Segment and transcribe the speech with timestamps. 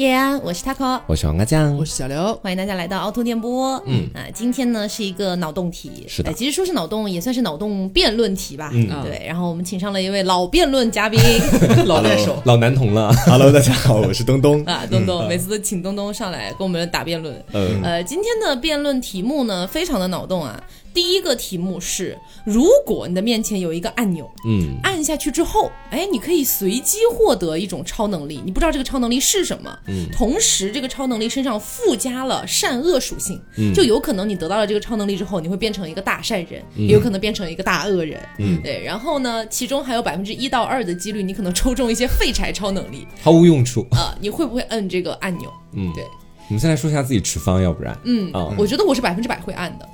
[0.00, 3.78] 叶安，我是 taco，我是黄阿酱，我是小刘，欢迎大家来到凹凸电波。
[3.84, 8.70] 嗯啊，今天呢是一个脑洞题，是的，其实说是脑洞，也算是脑洞辩论题吧。
[8.72, 9.22] 嗯，对。
[9.26, 11.20] 然后我们请上了一位老辩论嘉宾，
[11.84, 13.12] 老辩手，老男童了。
[13.26, 17.34] Hello，大家好，我是东东 啊，东东，每次都请东东上来跟我们打辩论。
[17.52, 20.58] 嗯，呃，今天的辩论题目呢，非常的脑洞啊。
[20.92, 43.86] 第一个题目是：如果你的面前有一个按钮，嗯，按下去之后，哎，你可以随机获得一种超能力，你不知道这个超能力是什么，嗯，同时这个超能力身上附加了善恶属性，嗯，就有可能你得到了这个超能力之后，你会变成一个大善人，也有可能变成一个大恶人，嗯，对，然后呢，其中还有百分之一到二的几率，你可能抽中一些废柴超能力，毫无用处。
[43.92, 45.52] 啊，你会不会摁这个按钮？
[45.74, 46.04] 嗯，对。
[46.50, 49.88] 我们先来说一下自己持方，要不然，嗯啊，我觉得我是百分之百会按的，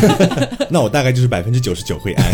[0.70, 2.26] 那我大概就是百分之九十九会按，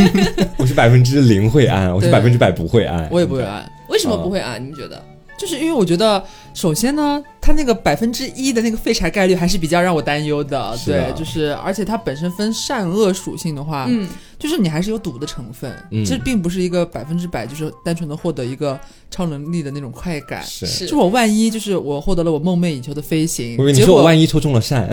[0.58, 4.62] 我是百分之零会按，我是百分之百不会按，我也不会按，为什么不会按？
[4.62, 5.02] 你们觉得？
[5.38, 10.76] 就是因为我觉得，首先呢，它那个百分之一的那个废柴概率还是比较让我担忧的。
[10.84, 14.06] 对，就是而且它本身分善恶属性的话，嗯，
[14.38, 15.72] 就是你还是有赌的成分，
[16.06, 18.78] 这并不是一个百分之百就是单纯的获得一个
[19.10, 20.44] 超能力的那种快感。
[20.44, 24.88] 是，就我万一就是我获得了我梦寐以求的飞行，你说我万一抽中了善，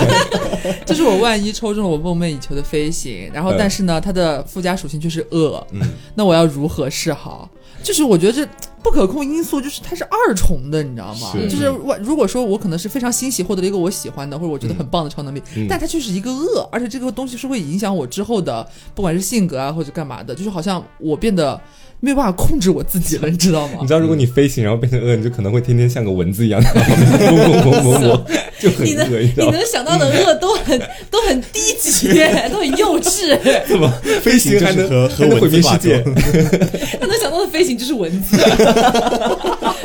[0.86, 5.66] 就是我万一抽中了我梦寐以求的飞行，然后但是呢，它的附加属性就是恶，
[6.14, 7.50] 那我要如何是好？
[7.80, 8.44] 就是我觉得这
[8.82, 11.32] 不可控因素，就是它是二重的，你知道吗？
[11.48, 21.60] 就是我如果说我可能是非常欣喜获得了一个我喜欢的或者我觉得很棒的超能力，但它却是一个恶，而且这个东西是会影响我之后的，不管是性格啊或者干嘛的，就是好像我变得。
[22.00, 23.78] 没有办法控制我自己了，你知道吗？
[23.80, 28.24] 你知道，如果你飞行然后变成恶，你就可能会天天像个蚊子一样在旁边嗡嗡嗡嗡嗡，
[28.60, 30.80] 就很恶你能想到的恶都很
[31.10, 32.06] 都很低级，
[32.52, 33.36] 都很幼稚。
[33.66, 33.90] 怎么
[34.22, 36.00] 飞行还能和和毁灭世界？
[37.00, 38.36] 他能想到的飞行就是蚊子，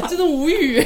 [0.08, 0.86] 真的无语。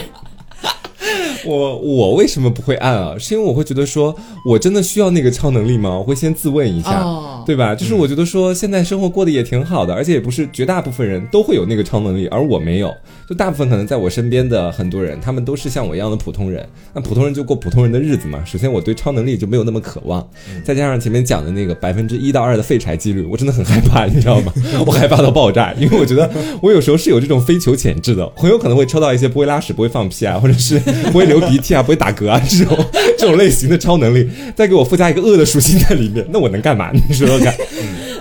[1.45, 3.15] 我我为什么不会按啊？
[3.17, 5.97] 是因为我会觉得说，我真的需要那个超能力吗？
[5.97, 7.05] 我会先自问一下，
[7.45, 7.75] 对吧？
[7.75, 12.93] 就是我觉得说，现在生活过得也挺好的，而且也不是绝大部分人都会有那个超能力，而我没有。
[13.27, 16.67] 就大部分可能在我身边的很多人，他们都是像我一样的普通人。
[16.93, 18.41] 那普通人就过普通人的日子嘛。
[18.45, 20.25] 首先，我对超能力就没有那么渴望，
[20.63, 24.53] 再加上前面讲的那个百分之一到二的废柴几率，我真的很害怕，你知道吗？
[24.85, 26.29] 我害怕到爆炸，因为我觉得
[26.61, 30.81] 我有时候是有这种非求潜质的，很有可能会抽到一些不会拉屎、不会放屁啊，或者是
[31.11, 32.77] 不会流鼻涕啊、不会打嗝啊这种
[33.17, 36.89] 这种类型的超能力，再给我附加一个恶的属性在里面，那我能干嘛？
[36.93, 37.53] 你说说看。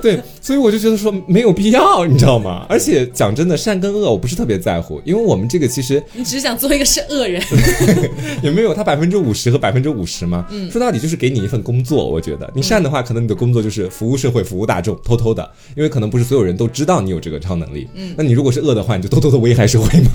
[0.02, 2.64] 对，所以我就觉得说没有必要，你知道吗？
[2.68, 7.42] 而且讲真的，善跟恶我不是特别在乎，因为我们这个其实你只是想做一个是恶人，
[8.44, 10.46] 也没有他百分之五十和百分之五十嘛。
[10.52, 17.88] 嗯，说到底就是给你一份工作，我觉得你善的话，可能你的工作就是服务社会、服务大众，偷偷的，因为可能不是所有人都知道你有这个超能力。
[17.94, 20.12] 嗯，那你如果是恶的话，你就偷偷的危害社会嘛。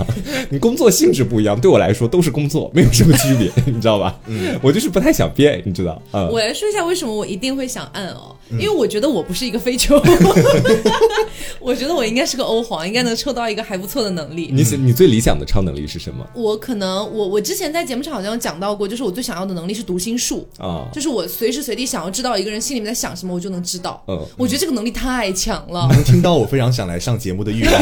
[0.48, 4.18] 你工作性质不一样，对我来说都是工作，没有什么区别， 你知道吧？
[4.28, 6.00] 嗯，我就是不太想变，你知道？
[6.12, 10.00] 嗯，我来说一下为什么我一定会想按哦，因为我觉得我不是一个非球。
[11.60, 14.50] 我觉得我应该是个欧皇，应该能抽到一个还不错的能力。
[14.52, 16.26] 你你最理想的超能力是什么？
[16.34, 24.02] 我可能我我之前在节目上好像讲到过，就是我最想要的能力是读心术啊，就是我随时随地想要知道一个人心里面在想什么，我就能知道。
[24.08, 25.88] 嗯，我觉得这个能力太强了。
[25.92, 27.72] 能听到我非常想来上节目的欲望。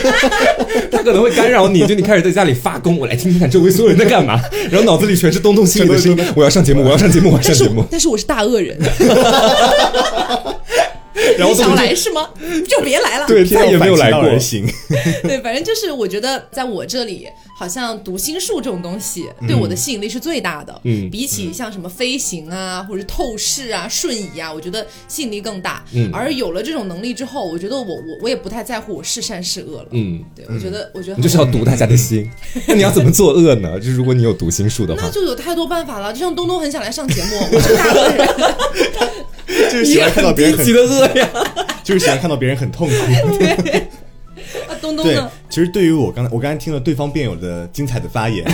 [0.90, 6.32] 他可能会干扰你，就你开始在家里发功，我来听听看周围所有人在干嘛，然后脑子里全是东东心里的声音。
[6.36, 7.84] 我要上节目，我要上节目，我要上节目。
[7.90, 8.78] 但是我是大恶人。
[11.38, 12.28] 然后想来是吗？
[12.68, 13.26] 就别来了。
[13.26, 14.38] 对，再也没有来过。
[14.38, 14.66] 行。
[15.22, 17.26] 对，反正就是我觉得在我这里，
[17.56, 20.80] 好像读心术这种东西对我的吸引力是最大的。
[20.84, 21.10] 嗯。
[21.10, 25.84] 比起像什么飞行啊，或者透视啊、瞬移啊，我觉得吸引力更大。
[25.92, 26.10] 嗯。
[26.12, 29.88] 而有了这种能力之后，我觉得我我我也不太在乎我是善是恶了。
[29.92, 30.22] 嗯。
[30.34, 32.30] 对，我觉得我觉得你就是要读大家的心。
[32.66, 33.78] 那你要怎么作恶呢？
[33.78, 36.12] 就是如果你有读心术的话，那就有太多办法了。
[36.12, 38.28] 就像东东很想来上节目，我是大恶人。
[39.70, 41.28] 就是喜欢看到别人很的恶呀，
[41.82, 42.94] 就是喜欢看到别人很痛苦。
[44.68, 45.30] 啊，东东呢？
[45.48, 48.52] 其实对于我刚才，我刚才听了对方辩友的精彩的发言啊，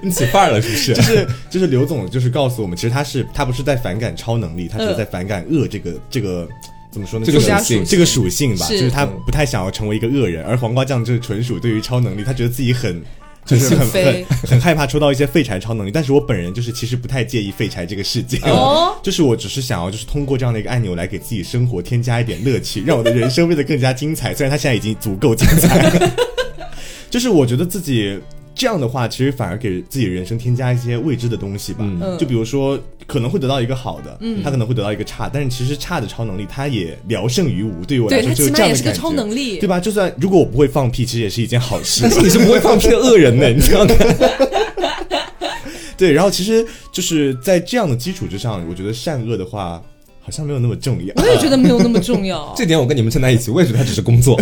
[0.00, 0.94] 你起范儿了是不是？
[0.94, 6.48] 就是就是刘总就是告诉我们，其实他是他不是在反感超能力，他只是在反感恶这个这个
[6.90, 7.26] 怎么说呢？
[7.26, 13.02] 这个属性这个属性吧，就是他不太想要成为一个恶人，而黄瓜酱就是纯属对于超能力，他觉得自己很。
[13.48, 18.38] 就是很很很害怕抽到一些废柴超能力，但是我本人就是其实不太介意废柴这个事件，
[19.02, 24.34] 就是我只是想要就是通过这样的一个按钮来给自己生活添加一点乐趣，让我的人生变得更加精彩。
[24.34, 26.10] 虽然他现在已经足够精彩了，
[27.08, 28.20] 就是我觉得自己。
[28.58, 31.88] 这样的话，其实反而给自己人生添加一些未知的东西吧。
[32.18, 32.76] 就比如说，
[33.06, 37.84] 可能会得到一个好的，他可能会得到一个差，但是其实差的超能力，他也聊胜于无。
[37.84, 39.78] 对于我来说，就是这样的感觉，对吧？
[39.78, 42.00] 就算如果我不会放屁，其实也是一件好事。
[42.02, 43.94] 但 是你是不会放屁的恶人呢，你知道吗？
[45.96, 49.80] 对，然后其实就是在这样的基础之上，我觉得善恶的话。
[50.20, 52.52] 好像没有那么重要，我也觉得没有那么重要。
[52.54, 54.38] 这点我跟你们站在一起，我也觉得它只是工作。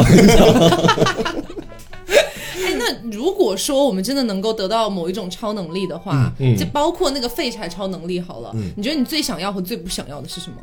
[3.10, 8.54] 如果说我们真的能够得到某一种超能力的话，就包括那个废柴超能力好了。
[8.76, 10.56] 你觉得你最想要和最不想要的是什么？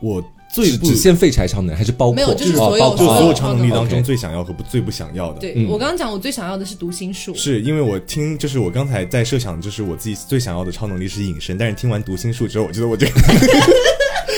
[0.00, 0.22] 我
[0.54, 5.40] 最只限废柴超能，还是包括没有，就是所有所有超能力当中最想要和不最不想要的。
[5.40, 13.12] 对我刚刚讲，我最想要的是读心术，是因为我听就是我刚才在设想，就是我自己最想要的超能力是隐身，但是听完读心术之后，我觉得我这个。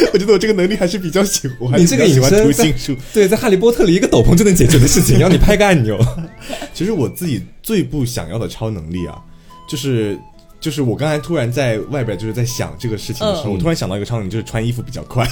[0.12, 1.80] 我觉得我这个能力还是比较喜欢。
[1.80, 5.98] 你这个喜欢读心术，对，在哈利波特里一个斗篷就能解决的事情，要你拍个按钮。
[6.74, 9.18] 其实我自己最不想要的超能力啊，
[9.68, 10.18] 就是。
[10.60, 15.24] 就是我刚才突然在外边就是在想这个事情的时候，我突然想到一个超能力，就是穿衣服比较快。
[15.24, 15.28] 啊，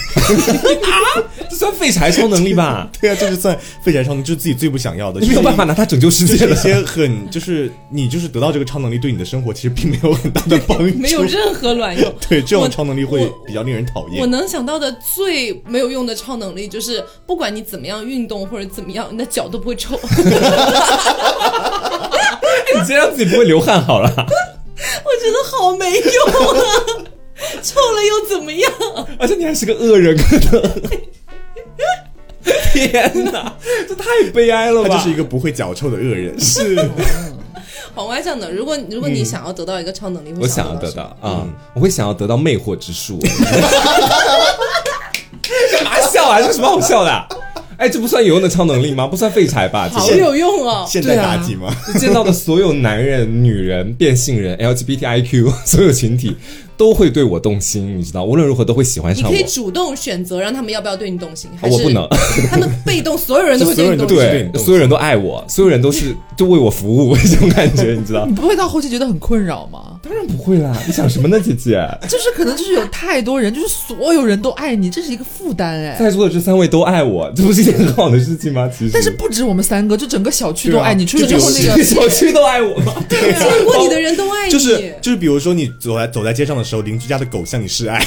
[1.51, 2.89] 这算废柴超能力吧？
[2.99, 5.21] 对啊，这是算废柴超能力，就是自己最不想要的。
[5.21, 6.49] 你没有办法拿它拯救世界。
[6.49, 12.11] 一些很就是你就是得到这个超能力，对你的生活其实并没有很大的帮助，没有任何卵用。
[12.27, 14.21] 对，这种超能力会比较令人讨厌。
[14.21, 19.99] 我能想到的最没有用的超能力，就是不管你怎么样运动或者怎么样，你的脚都不会臭。
[22.75, 24.27] 你先让自己不会流汗好了。
[25.05, 26.63] 我觉得好没用啊，
[27.63, 28.73] 臭了又怎么样？
[29.19, 30.83] 而且你还是个恶人，可能。
[32.73, 33.55] 天哪，
[33.89, 34.89] 这太悲哀了吧！
[34.91, 36.39] 他就是一个不会脚臭的恶人。
[36.41, 36.77] 是。
[37.95, 43.19] 黄歪酱的，如果如果你想要得到一个超能力，我想要得到啊，我会想要得到魅惑之术。
[45.43, 46.41] 干 嘛笑啊？
[46.41, 47.29] 这什么好笑的？
[47.79, 49.07] 哎，这不算有用的超能力吗？
[49.07, 49.89] 不算废柴吧？
[49.91, 50.85] 好有用哦！
[50.87, 51.75] 现在妲己吗？
[51.99, 56.37] 见到的所有男人、女人、变性人、LGBTIQ 所有群体。
[56.79, 59.31] 都会对我动心，你知道，无论如何都会喜欢上我。
[59.31, 62.09] 你可以主动选择让他们要不要对你动心，还是我不能？
[62.49, 64.17] 他们被动，所有人都会对你动心，
[64.53, 68.25] 对，所有人都爱我，所有人都是就为我服务， 这种感觉，你知道？
[68.25, 69.99] 你不会到后期觉得很困扰吗？
[70.03, 70.73] 当然不会啦！
[70.87, 71.85] 你想什么呢，姐姐？
[72.09, 75.97] 就是可能就是有太多人，就是所有人都爱你，这是一个负担哎。
[75.99, 78.71] 在座的这三位都爱我，这不是一件很好的事情吗？
[78.73, 81.05] 其实，但是不止我们三个，就整个小区都爱你。
[81.05, 82.95] 出去之后，那个小区都爱我吗？
[83.09, 84.53] 对啊，见过你的人都爱你。
[84.53, 87.45] 就是就是，比如说你走在走在街上的时候，邻居家的狗。
[87.49, 87.99] 向你示爱，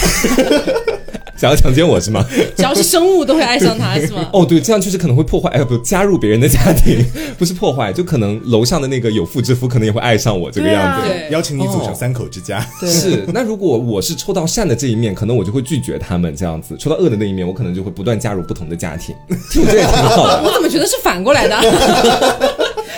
[1.36, 2.24] 想要强奸我是吗？
[2.56, 4.30] 只要是生物都会爱上他，是吗？
[4.34, 7.04] 哦，对，这样确实可能会破坏，哎，不加入别人的家庭，
[7.40, 12.64] 不是破坏，就可能楼上的那个有妇之夫可能也会爱上我这个样子，邀请你组成三口之家。
[12.82, 19.16] 是，那如果我是抽到善的这一面，可能我就会拒绝他们这样子；抽到恶的那一面，我可能就会不断加入不同的家庭。
[19.28, 20.44] 我觉得也挺好的。
[20.44, 21.58] 我怎么觉得是反过来的？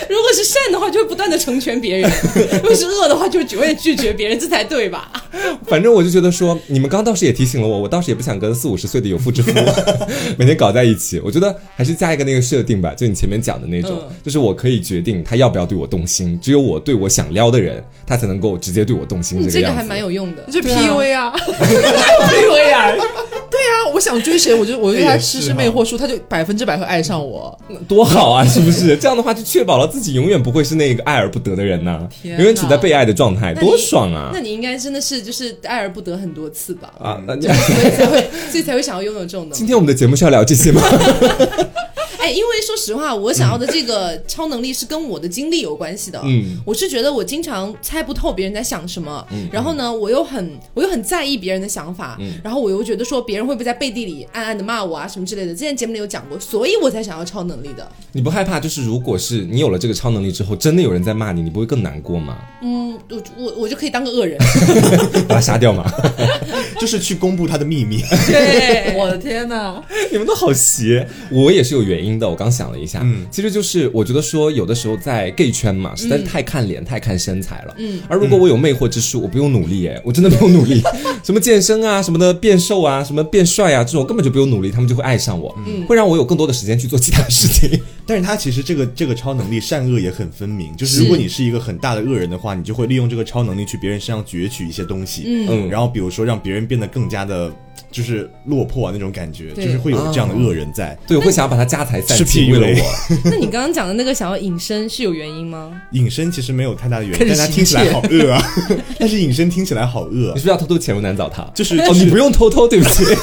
[0.10, 2.10] 如果是善的话，就会不断的成全别人；
[2.62, 5.12] 如果是恶的话，就永远拒绝别人，这才对吧？
[5.68, 9.52] 反正我就觉得说，你们刚倒是也提醒了我，我倒是也不想跟四五十岁的有妇之夫
[10.38, 11.20] 每天搞在一起。
[11.24, 19.48] 我觉得还是加一个那个设定吧，就你前面讲的那种，就是我可以决定他要不要对我动心，只有我对我想撩的人，他才能够直接对我动心。
[19.50, 23.33] 这个还蛮有用的，就 PUA 啊，PUA 啊，对
[23.64, 27.58] 啊，我想追谁，我就我对他施施魅惑术，他就百分之百会爱上我，
[27.88, 28.96] 多好啊，是不是？
[28.98, 34.32] 这样的话就确保了自己永远不会是那个爱而不得的人呢，永远处在被爱的状态，多爽啊！
[34.34, 36.94] 那你应该真的是就是爱而不得很多次吧？
[37.00, 39.56] 啊，那 所以才会，所以才会想要拥有这种能力。
[39.56, 40.82] 今天我们的节目是要聊这些吗？
[42.24, 46.22] 哎，因为说实话，我想要的这个超能力是跟我的经历有关系的。
[46.24, 55.52] 嗯，我是觉得我经常猜不透别人在想什么，嗯然后呢，我又很我又很在意别人的想法，嗯然后我又觉得说别人会不会在背地里暗暗的骂我啊什么之类的。
[55.52, 57.86] 之前节目里有讲过，所以我才想要超能力的。
[58.14, 58.58] 你不害怕？
[58.58, 62.38] 就是如果是你有了这个超能力之后，真的有人在骂你，你不会更难过吗？
[62.62, 64.38] 嗯，我我我就可以当个恶人，
[65.28, 65.84] 把他杀掉吗？
[66.80, 68.02] 就是去公布他的秘密。
[68.28, 71.06] 对，我的天哪，你们都好邪！
[71.30, 72.30] 我也是有原因的。
[72.30, 77.76] 我刚想了一下，嗯，其实就是我觉得说，有的时候在 gay 圈嘛，实在是太看脸、太看身材了。
[77.78, 80.82] 嗯，而如果我有魅惑之术，我不用努力，哎， 我真的不用努力，
[81.24, 87.80] 什么健身啊，什么的变瘦啊，什么变帅啊，这种根本就不用努力，他们就会爱上我，嗯，会让我有更多的时间去做其他事情。
[88.06, 97.54] 但是他其实这个这个超能力善恶也很分明，就是如果你是一个很大的恶人的话，你就会利用这个超能力去别人身上攫取一些东西，嗯，然后比如说让别人变得更加的。
[97.92, 102.84] 就是落魄啊那种感觉，就是会有这样的恶人在，对，我会想要把他家财散尽为了我。
[103.30, 105.82] 那你刚刚讲的那个想要隐身是有原因吗？
[105.92, 108.44] 隐身其实没有太大的原因，但他听起来好恶啊。
[109.00, 111.52] 但是隐身听起来好恶，你是不是要偷偷潜入男澡堂？
[111.54, 113.04] 就是哦，你不用偷偷，对不起。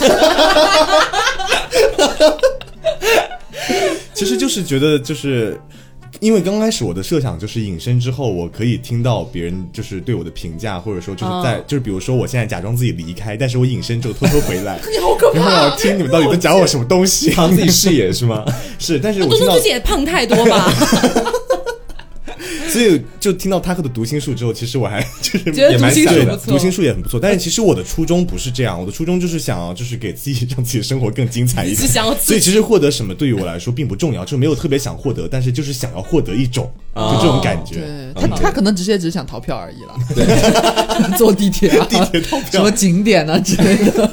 [4.14, 5.61] 其实就是觉得就是。
[6.20, 15.40] 因为刚开始我的设想就是隐身之后，我可以听到别人就是对我的评价，或者说就是在就是比如说我现在假装自己离开，但是我隐身之后偷偷回来， 你好可怕！
[15.50, 18.44] 然后我听你们到底在讲我什么东西，藏自己视野是吗？
[18.78, 20.72] 是，但是我东东自己也胖太多吧。
[22.72, 27.18] 所以就听到他克的读心术之后，其实我还 就是觉得读心术不错，读心术也很不错。
[27.20, 31.88] 但是其实我的初衷不是这样，我的初衷就是想要就是给自己让自己的生活更精彩一点。
[32.20, 37.76] 所以其实获得什么对于我来说并不重要，就没有特别想获得，但是就是想要获得一种就这种感觉。
[37.76, 39.94] 对他他可能直接只是想逃票而已了。
[40.14, 40.24] 对，
[41.18, 44.10] 坐地铁啊，地铁逃票，什么景点啊之类的。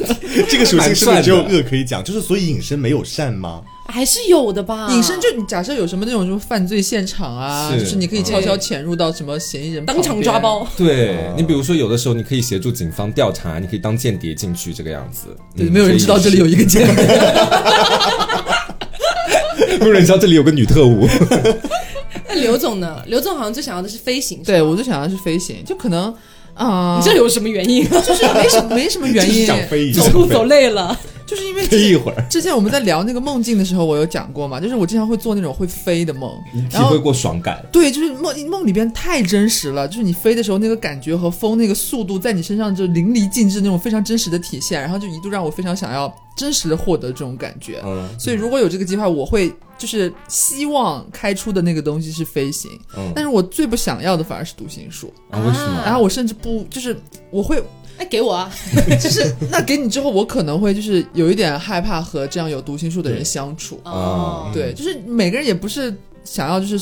[0.49, 2.03] 这个属性是不是只有恶可以讲？
[2.03, 3.61] 就是所以隐身没有善吗？
[3.87, 4.89] 还是有的吧。
[4.91, 10.67] 隐身就你假设有什么那种什么犯罪现场啊，就是你可以悄悄潜入到什么嫌疑人当场抓包。
[10.77, 15.27] 对你比如说有的时候你可以协助警方调查，你可以当间谍进去这个样子。
[15.55, 16.95] 对，没有人知道这里有一个间谍。
[19.79, 21.07] 没有人知道这里有个女特务。
[22.27, 23.01] 那刘总呢？
[23.05, 24.41] 刘总好像最想要的是飞行。
[24.43, 26.13] 对我最想要的是飞行，就可能
[26.55, 27.87] 啊，你这有什么原因？
[27.89, 30.97] 就是没什么没什么原因， 想飞，走路走累了。
[31.27, 32.25] 就是因为飞 一会儿。
[32.29, 36.31] 之前我们在聊那个梦境的时候，我有讲过嘛，就是我经常会做那种会飞的梦，
[36.71, 37.63] 体会过爽感。
[37.71, 47.81] 对，就是梦梦里边太真实了，就是你飞的时候那个感觉和风那个速度在你身上就淋漓尽致那种非常真实的体现，然后就一度让我非常想要真实的获得这种感觉。
[47.83, 52.71] 嗯，所以如果有这个计划，我会就是希望开出的那个东西是飞行。
[52.95, 55.39] 嗯，但是我最不想要的反而是读心术啊？
[55.39, 55.81] 为什么？
[55.83, 56.97] 然后我甚至不就是
[57.29, 57.61] 我会。
[57.97, 58.51] 哎，给我啊！
[59.01, 63.79] 就是那给你之后，我可能会就是有一点害怕和这样有读心术的人相处。
[63.83, 66.79] 哦，对，就是每个人也不是想要就是。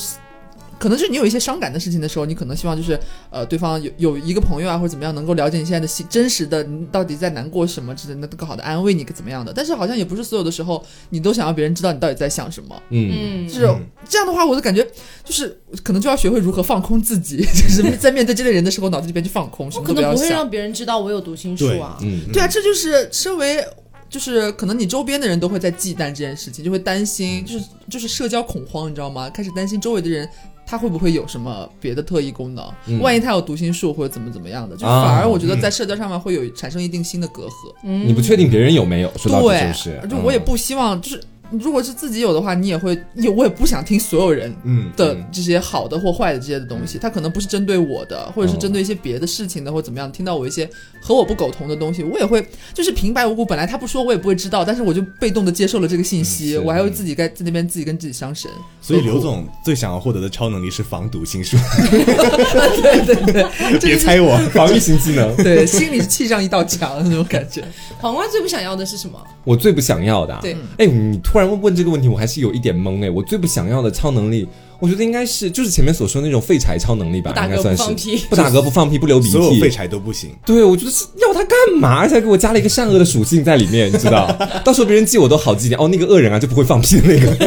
[0.78, 2.98] 可能就是你有一些伤感的事情的时候，你可能希望就是
[3.30, 9.52] 呃，对方有有一个朋友啊，或者怎么样，能够了解你现在的心真实的，你到底在难过什么，之类的，更好的安慰你怎么样的。
[9.54, 12.82] 但是好像也不是所有的时候，你都想要别人知道你到底在想什么。
[12.90, 13.60] 嗯，就是
[14.08, 14.86] 这样的话，我就感觉
[15.24, 20.16] 就是可能就要学会如何放空自己， 就是在面对这类人的时候，脑子里边去放空，什么都不要想。
[20.16, 21.98] 不会让别人知道我有读心术啊。
[22.02, 23.64] 嗯，对啊，这就是身为。
[24.08, 29.28] 就是可能你周边的人都会在忌惮这件事情，就会担心，就是就是社交恐慌，你知道吗？
[29.28, 30.26] 开始担心周围的人
[30.66, 37.72] 他会不会有什么别的特异功能，万一他有读心术或者怎么怎么样的，就反而我觉得在社交上面会有产生一定新的隔阂。
[37.82, 41.22] 你不确定别人有没有，说到底就是，就我也不希望就是。
[41.50, 43.32] 如果是自己有的话，你也会有。
[43.36, 44.54] 我也不想听所有人
[44.96, 46.98] 的这些好的或坏的这些的东西。
[46.98, 50.10] 他可能不是针对我的，或者是针对一些别的事情的，或怎么样。
[50.10, 50.68] 听到我一些
[51.00, 53.44] 和我不苟同的东西，我也会就是平白无故。
[53.44, 54.64] 本来他不说，我也不会知道。
[54.64, 58.50] 但是我就被动的接受了这个信息，我还会自己在在那边自己跟自己伤神。
[58.80, 61.56] 所以刘总最想要获得的超能力是防毒心术。
[61.90, 63.46] 对对对，
[63.80, 65.36] 别猜我 防御型技能。
[65.42, 67.62] 对，心里是砌上一道墙的那种感觉。
[67.98, 69.22] 黄瓜最不想要的是什么？
[69.44, 70.38] 我最不想要的。
[70.40, 73.10] 对，哎，你突然问这个问题，我还是有一点懵哎。
[73.10, 74.46] 我最不想要的超能力，
[74.78, 77.82] 我觉得应该是就是前面所说那种废柴超能力吧，应该算是
[78.28, 80.30] 不打嗝不放屁不流鼻涕，所有废柴都不行。
[80.44, 81.98] 对，我觉得是要他干嘛？
[81.98, 84.30] 而且还给我加了一个善恶的属性在里面，你知道？
[84.64, 85.80] 到时候别人记我都好记点。
[85.80, 87.36] 哦，那个恶人啊，就不会放屁的那个。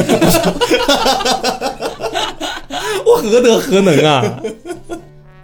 [3.06, 4.42] 我何德何能啊？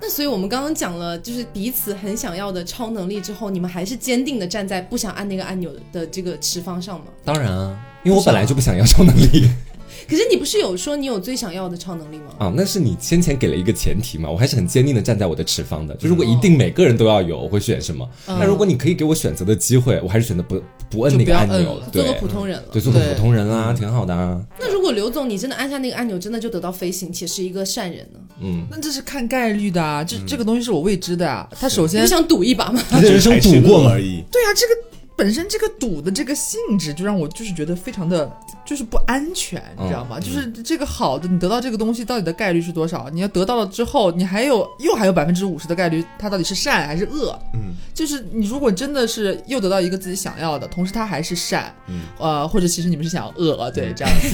[0.01, 7.05] 那所以，我们刚刚讲了，就是彼此很想要的超能力之后，你们还是坚定的站在不想按那个按钮的这个持方上吗？
[7.25, 7.75] 当然啊，
[8.05, 9.49] 因为我本来就不想要超能力。
[10.07, 12.25] 可是你不是有说你有最想要的超能力吗？
[12.37, 15.95] 啊，那是你先前给了一个前提嘛，我还是很坚定的站在我的持方的。
[15.95, 18.07] 就如果一定每个人都要有，我会选什么？
[18.27, 22.65] 那如果你可以给我选择的机会，我还是选择不不摁那个按钮，做个普通人了。
[22.71, 24.39] 对，做个普通人啊，挺好的啊。
[24.59, 28.19] 那如果刘总你真的按下那个按钮，真的就得到飞行，且是一个善人呢？
[28.41, 31.49] 嗯，那这是看概率的啊，这这个东西是我未知的啊。
[31.59, 32.79] 他首先想赌一把吗？
[33.01, 34.23] 人生赌过而已。
[34.31, 34.94] 对啊，这个。
[35.15, 38.29] 本身这个赌的这个性质就让我就是觉得非常的
[38.65, 40.19] 就是不安全，你知道吗？
[40.19, 43.09] 就是这个好的，你得到这个东西到底的概率是多少？
[43.11, 47.37] 你要得到了之后，你还有又还有百分之五十的概率，它到底是善还是恶？
[47.53, 51.73] 嗯，就是你如果真的是又得到一个自己想要的，同时它还是善，
[52.17, 54.29] 呃，或者其实你们是想要恶，对，这样子。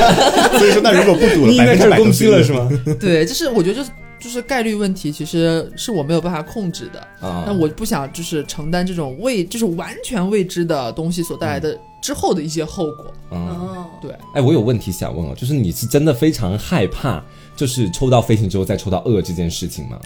[0.58, 2.68] 所以说，那如果不赌了，百分之百攻击了是吗？
[2.98, 3.72] 对，就是我觉得。
[3.72, 3.90] 就是
[4.42, 7.44] 概率问题，其实是我没有办法控制的啊。
[7.46, 13.06] 那我不想就是承担这种未，就是完全未知的东西所带来的之后的一些后果。
[13.30, 14.10] 哦，对。
[14.34, 17.22] 哎，我有问题想问哦，就是你是真的非常害怕，
[17.56, 19.98] 就是抽到飞行之后再抽到恶这件事情吗？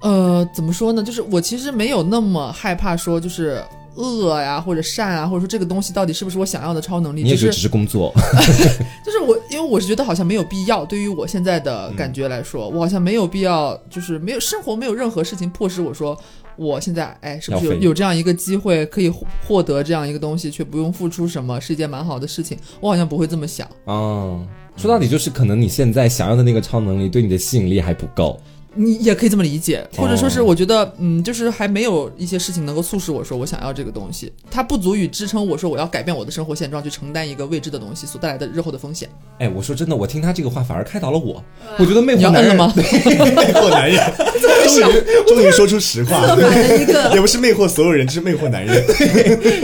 [0.00, 1.02] 呃，怎么说呢？
[1.02, 3.62] 就是我其实没有那么害怕，说就是。
[3.94, 7.22] 恶呀，或者善啊，或者说这个东西到底是不是我想要的超能力？
[7.22, 8.12] 你也觉得只是工作？
[9.04, 10.84] 就是我，因为我是觉得好像没有必要。
[10.84, 16.18] 对于我现在的感觉来说，我好像没有必要，就是没有生活没有任何事情迫使我说，
[16.56, 19.12] 我现在哎，是不是有有这样一个机会可以
[19.46, 22.58] 获得这样一个东西，却不用付出什么，是一件蛮好的事情。
[22.80, 23.68] 我好像不会这么想。
[23.84, 24.46] 哦，
[24.76, 28.40] 说到底就是可能你现在想要的那个超能力对你的吸引力还不够。
[28.74, 39.08] 你也可以这么理解，或者说是我觉得，嗯，就是还没有一些事情能够促使我说我想要这个东西，它不足以支撑我说我要改变我的生活现状，去承担一个未知的东西所带来的日后的风险。
[39.38, 41.42] 哎，我说真的，我听他这个话反而开导了我。
[41.78, 42.72] 我觉得魅惑男人吗？
[42.76, 43.98] 魅惑男人，
[44.64, 44.82] 终于
[45.26, 46.24] 终于说出实话，
[47.14, 48.84] 也不是魅惑所有人，是魅惑男人，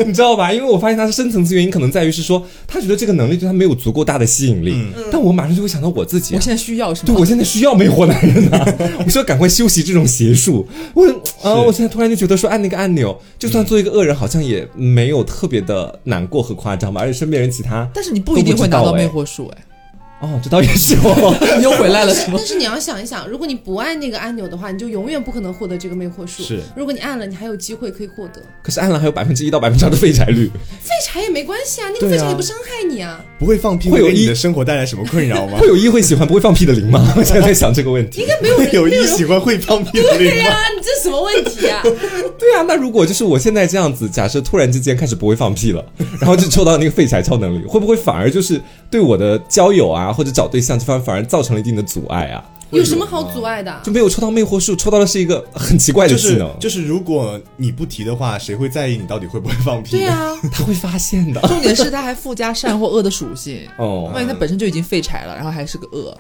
[0.07, 0.53] 你知道吧？
[0.53, 4.77] 因为我发现他的深层次原因可能在于是说，他觉得这个能力对他没有足够大的吸引力。
[5.11, 7.07] 但我马上就会想到我自己，我现在需要什么？
[7.07, 8.59] 对我现在需要魅惑男人呢？
[9.05, 10.67] 我说赶快休息这种邪术。
[10.95, 11.07] 我
[11.43, 17.01] 啊，我现在突然就觉得说按那个按钮，就算做一个恶人，好像也没有特别的难过和夸张吧。
[17.01, 19.65] 而且身边人其他，但是你不一定会拿到魅惑术哎。
[20.21, 21.33] 哦，这倒也是哦，
[21.63, 22.35] 又回来了是吗？
[22.39, 26.43] 但是你要想一想，如果你不按那个按钮的话，你就永远不可能获得这个魅惑术。
[26.43, 28.43] 是，如果你按了，你还有机会可以获得。
[28.61, 30.51] 可是按了还有百分之一到百分之二的废柴率。
[30.81, 33.25] 废柴也没关系啊，那个废柴也不伤害你啊。
[33.39, 35.59] 不会放屁会给你的生活带来什么困扰吗？
[35.59, 37.01] 会有一会喜欢不会放屁的零吗？
[37.17, 38.21] 我现在在想这个问题。
[38.23, 40.29] 应该没有 有一喜欢会放屁的零。
[40.29, 41.81] 对呀，你这什么问题啊？
[42.37, 45.85] 对啊，那如果就是我现在这样子，假设突然之间开始不会放屁了，
[46.19, 48.61] 然后就抽到那个废柴超能力，会不会反而就是
[48.91, 50.79] 对我的交友啊或者找对象？
[50.79, 52.45] 反反而造成了一定的阻碍啊！
[52.71, 53.81] 有什么好阻碍的？
[53.83, 56.51] 就没有抽到魅惑术，抽到的是一个很奇怪的技能。
[56.61, 59.93] 就是如果你不提的话，谁会在意你到底会不会放屁？
[59.93, 61.41] 对啊， 他会发现的。
[61.49, 66.17] 重点是他还附加善或恶的属性哦，万一他本身就已经废柴了，然后还是个恶。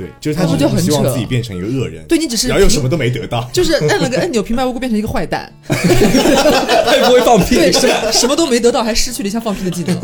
[0.00, 2.02] 对，就是他就很希望自己变成一个恶人。
[2.08, 5.52] 对你只是然后又什么都没得到， 就是按了个按钮，平白无故变成一个坏蛋。
[5.68, 9.94] 他也不会放屁，对， 什么什么都没得到，还失去了一项放屁的技能。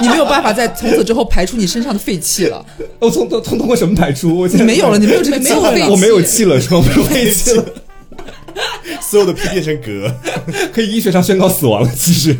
[0.00, 2.64] 你没有办法在从此之后排出你身上的废气了。
[3.00, 4.46] 我从从通过什么排出？
[4.46, 6.84] 你没有了，你没有这个没有废我没有气了，是吗？
[6.86, 7.64] 没有废气了，
[9.00, 10.12] 所有的屁变成嗝，
[10.72, 11.90] 可以医学上宣告死亡了。
[11.96, 12.36] 其实。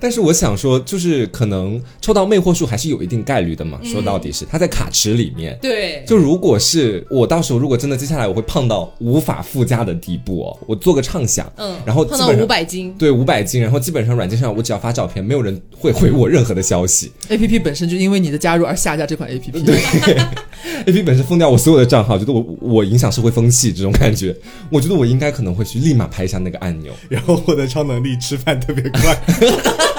[0.00, 3.78] 但是我想说，就是可能抽到魅惑术还是有一定概率的嘛。
[3.82, 17.12] 说到底是他在卡池里面，对，就如果是我到时候如果真的接下来我会胖到无法附加的地步哦，我做个畅想，嗯，然后胖到五百斤，对，五百斤，然后基本上软件上我只要发照片，没有人会回我任何的消息。
[17.28, 24.34] A P P 本身就因为你的加入而下架这款 A P P，对，A P P 本身封掉我所有的账号，觉得我我影响社会风气这种感觉，
[24.70, 29.18] 我觉得我应该可能会去立马拍一下那个按钮，然后获得超能力，吃饭特别快。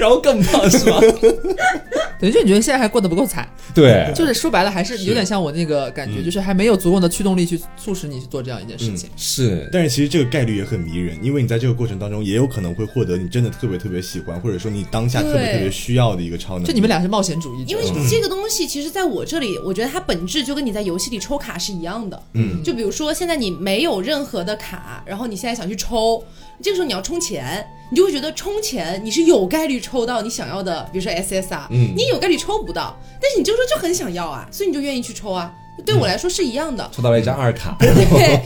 [0.00, 0.98] 然后更胖是吗？
[2.18, 3.48] 等于就你觉得现在还过得不够惨？
[3.74, 9.08] 对，就是说白了还是有点像我那个感觉，就是还没有足够的驱动力去促使你去做这样一件事情。
[9.16, 16.64] 是，但是其实这个概率也很迷人，因为你在这个过程当中也有可能会获得你真的特别特别喜欢，或者说你当下特别特别需要的一个超能。
[16.64, 22.22] 就你们俩是冒险主义，因为这个东西其实在我这里，我觉得它本质就跟你在游戏里抽卡是一样的。
[22.34, 26.22] 嗯，就比如说现在你没有任何的卡，然后你现在想去抽，
[26.62, 27.66] 这个时候你要充钱。
[27.92, 35.52] 你就会觉得充钱你是有概率抽到你想要的，比如说 SSR，嗯，你有概率抽不到，但是你这时候就很想要啊，所以你就愿意去抽啊。
[35.86, 37.88] 对我来说是一样的，抽到了一张二卡，对，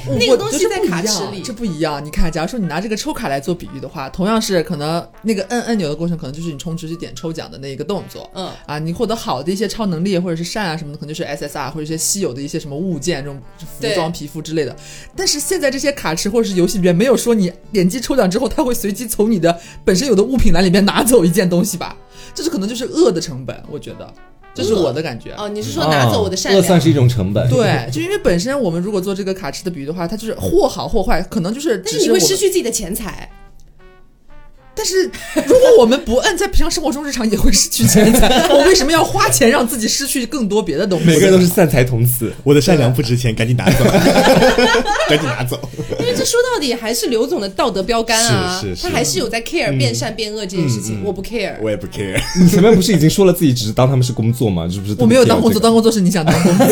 [0.18, 2.04] 那个东西在卡池里，这不一样。
[2.04, 14.74] 你看，假如说你拿这个抽卡来做比喻的话，同样是可能那个摁按钮的过程，可能就是你充值去点抽奖的那一个动作，嗯啊，你获得好的一些超能力或者是善啊什么的，可能就是 SSR 或者一些稀有的一些什么物件，这种服装、皮肤之类的。
[15.16, 21.96] 但是现在这些卡池或者是游戏里面没有说你点击抽奖之后，它会随机从你的本身有的物品栏里面拿走一件东西吧？
[22.32, 24.12] 这是可能就是恶的成本，我觉得。
[24.54, 26.62] 这是我的感觉哦，你是说拿走我的善良？
[26.62, 27.48] 这算是一种成本。
[27.50, 31.82] 对，就因为本身我们如果做这个卡池的比喻的话，它就是或好或坏，可能就是。
[31.84, 33.28] 但是你会失去自己的钱财。
[34.74, 35.04] 但是
[35.46, 38.28] 如果我们不摁，在平常生活中日常也会失去钱财。
[38.52, 41.06] 我为什么要花钱让自己失去更多别的东西？
[41.06, 43.84] 每个人都是散财童子， 我的善良不值钱， 赶紧拿走，
[45.08, 45.60] 赶紧拿走。
[46.00, 51.02] 因为这说到底还是刘总的道德标杆啊，是是，他还是有在 care 变善变恶这件事情。
[51.04, 52.20] 我不 care，我也不 care。
[52.40, 54.68] 你前面不是已经说了自己只是当他们是工作吗？
[54.70, 54.96] 是不是？
[54.98, 56.66] 我没有当工作，当工作是你想当工作，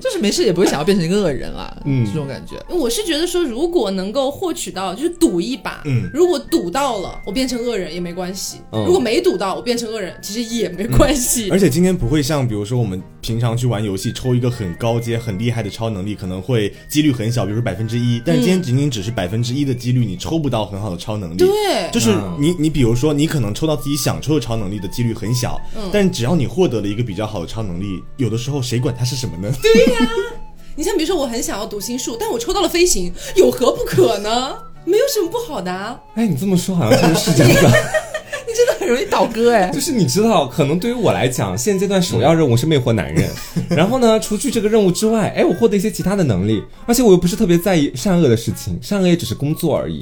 [0.00, 1.76] 就是没事也不会想要变成一个恶人啦。
[1.84, 2.56] 嗯，这种感觉。
[2.74, 5.82] 我是觉得说，如果能够获取到，就是赌一把。
[5.84, 7.56] 嗯，如果赌到了，我变成。
[7.66, 11.48] 恶人也没关系，如果没赌到我变成恶人，其实也没关系。
[11.50, 18.22] 而且今天不会像，比如说我们平常去玩游戏，抽一个很高阶、很厉害的超能力，可能会几率很小，比如说百分之一。
[18.24, 21.38] 但是今天仅仅只是百分之一的几率，你抽不到很好的超能力。
[21.38, 29.52] 对，就是你，你比如说，你可能抽到自己想抽的超能力的几率很小，但只要你获得了一个比较好的超能力，有的时候谁管它是什么呢？
[29.62, 30.10] 对呀，
[30.76, 34.54] 你像比如说，我很想要读心术，但我抽到了飞行，有何不可呢？
[34.86, 36.00] 没有什么不好的啊！
[36.14, 37.68] 哎，你这么说好像是这样的。
[38.46, 39.68] 你真的很容易倒戈哎。
[39.70, 43.28] 就是你知道，可能对于我来讲，现阶段首要任务是魅惑男人。
[43.68, 50.00] 然后呢，除去这个任务之外，哎，我获得一些其他的能力，而且我又不是特别在意善恶的事情，善恶也只是工作而已。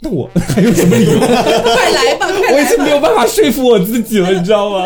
[0.00, 1.18] 那我还有什么理由？
[1.20, 2.26] 快来吧！
[2.26, 4.84] 我已经没有办法说服我自己了，你知道吗？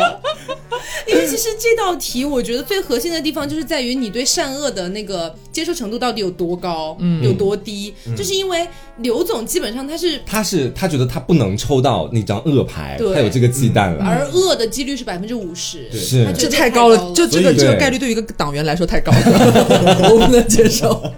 [1.07, 7.95] 因为其实这道题，我觉得最核心的地方就是在于你对善恶的那个接受程度到底有多高，嗯，有多低。
[8.17, 8.67] 就是因为
[8.99, 14.05] 刘总基本上他是他是他觉得他不能抽到那张恶牌，他有这个忌惮了。
[14.05, 16.27] 而恶的几率是百分之五十，是。
[16.37, 21.03] 这太高了，就这个这个概率对于一个党员来说太高了， 我不能接受。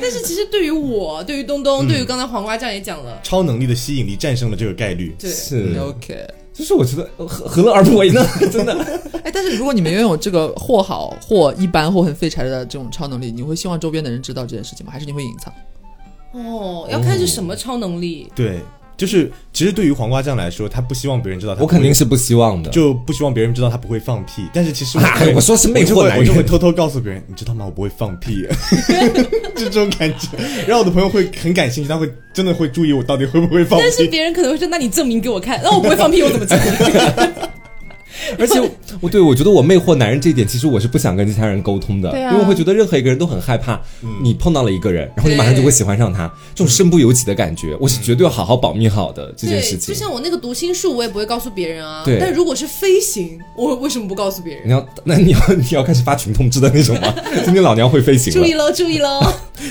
[0.00, 5.78] 但是其实对于我，对于东东，对于刚才黄瓜酱也讲了，超能力的吸引力战胜了这个概率，对，是。
[5.78, 6.26] OK。
[6.58, 8.20] 就是我觉得何何乐而不为呢？
[8.50, 8.74] 真的。
[9.22, 14.90] 哎，但是如果你们拥有这个或好或一般或很废柴的这种超能力，你会希望周边的人知道这件事情吗？
[14.92, 15.54] 还是你会隐藏？
[16.32, 18.28] 哦，要看是什么超能力。
[18.34, 18.60] 对。
[18.98, 21.62] 就是，其实对于黄瓜酱来说，他不希望别人知道他。
[21.62, 24.42] 我肯定是不希望的，就不希望别人知道他不会放屁。
[24.52, 24.98] 但是其实
[25.34, 27.64] 我 说是魅惑男人，我就会偷偷告诉别人，你知道吗？
[27.64, 28.44] 我不会放屁，
[29.56, 30.28] 就这种感觉。
[30.66, 33.84] 然后我的朋友会很感兴趣，他会真的会注意我到底会不会放屁。
[33.88, 36.68] 但是别人可能会说，那你证明给我看，那我不会放屁，我怎么证明？
[38.38, 38.60] 而且
[39.00, 43.80] 我对我觉得我魅惑男人这一点，其实我是不想跟其他人沟通的，因为我会觉得任何一个人都很害怕，
[44.22, 49.94] 你碰到了一个人，然后你马上就会喜欢上他，这种身不由己的感觉，我是绝对要好好保密好的这件事情。
[49.94, 52.02] 就像我那个读心术，我也不会告诉别人啊。
[52.04, 52.18] 对。
[52.20, 54.66] 但如果是飞行，我为什么不告诉别人？
[54.66, 57.14] 你要那你要你要开始发群通知的那种吗？
[57.44, 59.20] 今天老娘会飞行，注意喽，注意喽。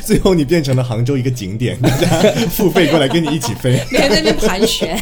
[0.03, 2.07] 最后你变成了杭州一个景点，大家
[2.49, 5.01] 付费过来跟你一起飞， 你还在那边盘旋。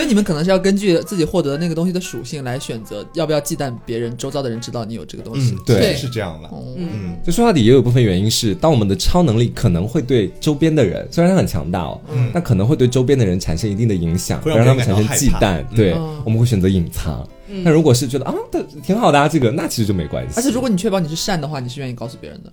[0.00, 5.54] 所以你们可能是要根据自己获得的那个东西的属性来选择要不要忌惮别人周遭的人知道你有这个东西。
[5.66, 6.48] 对，是这样的。
[6.78, 15.62] 嗯，就说到底也有一部分原因是，当我们的超能力可能会对周边的人，虽然他很强大哦，嗯，那可能会对周边的人产生一定的影响，会让他们产生忌惮。
[15.76, 15.92] 对，
[16.24, 17.28] 我们会选择隐藏。
[17.62, 18.34] 那如果是觉得啊，
[18.82, 20.32] 挺好的啊，这个那其实就没关系。
[20.36, 22.50] 而且如果你确保你是善的话，你是愿意告诉别人的。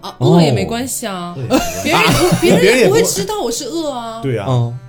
[0.00, 1.34] 啊，饿也没关系啊，
[1.82, 2.02] 别人
[2.40, 4.20] 别人也不会知道我是饿啊。
[4.22, 4.46] 对啊，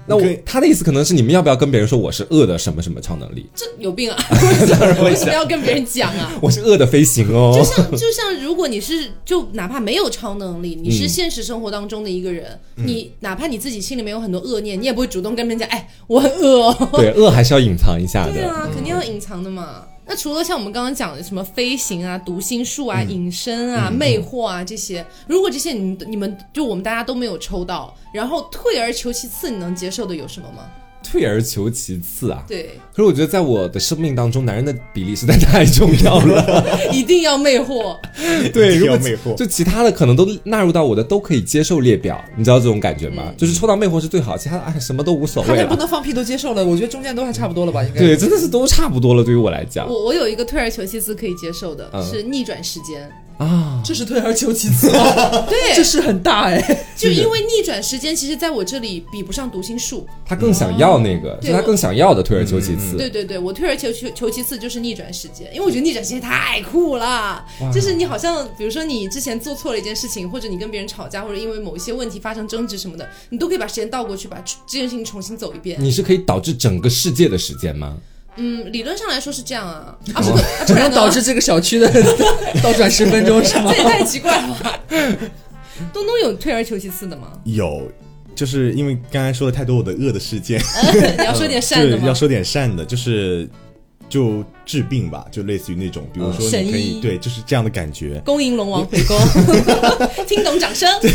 [0.08, 3.50] 那我他的意思可能是你们要不要跟别人说我是饿的什么什么超能力？
[3.54, 4.18] 这有病啊！
[5.04, 6.32] 为什么要跟别人讲啊？
[6.42, 7.54] 我是饿的飞行哦。
[7.56, 16.74] 就像就像如果你是就哪怕没有超能力，你是现实生活当中的一个人，你哪怕你自己心里面有很多恶念，你也不会主动跟别人讲，哎，我很恶。
[16.94, 18.32] 对，饿还是要隐藏一下的。
[18.34, 19.84] 对啊，肯定要隐藏的嘛。
[20.12, 30.70] 那除了像我们刚刚讲的什么飞行啊、读心术啊、隐身啊、魅惑啊这些，如果这些你你们就我们大家都没有抽到，然后退而求其次，你能接受的有什么吗？
[31.04, 32.72] 退而求其次啊，对。
[32.94, 37.98] 可是我觉得在我的生命当中，男人的比例实在太重要了， 一定要魅惑。
[38.54, 39.34] 对，要魅惑。
[39.36, 43.34] 就其他的可能都纳入到我的都可以接受列表，你知道这种感觉吗？
[43.38, 45.68] 就是抽到魅惑是最好，其他的哎什么都无所谓了。
[45.68, 47.84] 不能放屁都接受了，我觉得中间都还差不多了吧？
[47.84, 49.24] 应该对，真的是都差不多了。
[49.24, 53.10] 对于我来讲，我我有一个退而求其次可以接受的是逆转时间。
[53.42, 54.88] 啊，这是退而求其次，
[55.50, 56.86] 对，这是很大哎。
[56.96, 60.06] 就因为逆转时间，其实在我这里比不上读心术。
[60.24, 62.96] 他更想要那个，是他更想要的退而求其次。
[62.96, 67.44] 对对对，我退而求求求其次就是逆转时间，因为我觉得逆转时间太酷了。
[67.74, 75.78] 就是你好像，比如说你之前做错了一件事情，或者你跟别人吵架，或者因为某一些问题发生争执什么的，你都可以把时间倒过去，把这件事情重新走一遍。
[75.82, 77.98] 你是可以导致整个世界的时间吗？
[78.38, 81.92] 嗯，理论上来说是这样啊，啊，不啊，不能导致这个小区的
[82.64, 83.72] 倒转十分钟是吗？
[83.76, 84.80] 这也太奇怪了吧！
[85.94, 87.34] 东东有退而求其次的吗？
[87.44, 87.92] 有，
[88.36, 90.62] 就是因为刚才说了太多我的恶的事件，
[91.18, 92.04] 你要说点善的吗？
[92.08, 93.50] 要说点善的，就是
[94.12, 94.46] 就。
[94.64, 98.22] 治病吧，就类似于那种，比如说你可以对，就是这样的感觉。
[98.24, 99.18] 恭迎龙王回宫，
[100.26, 100.88] 听懂掌声。
[101.02, 101.10] 其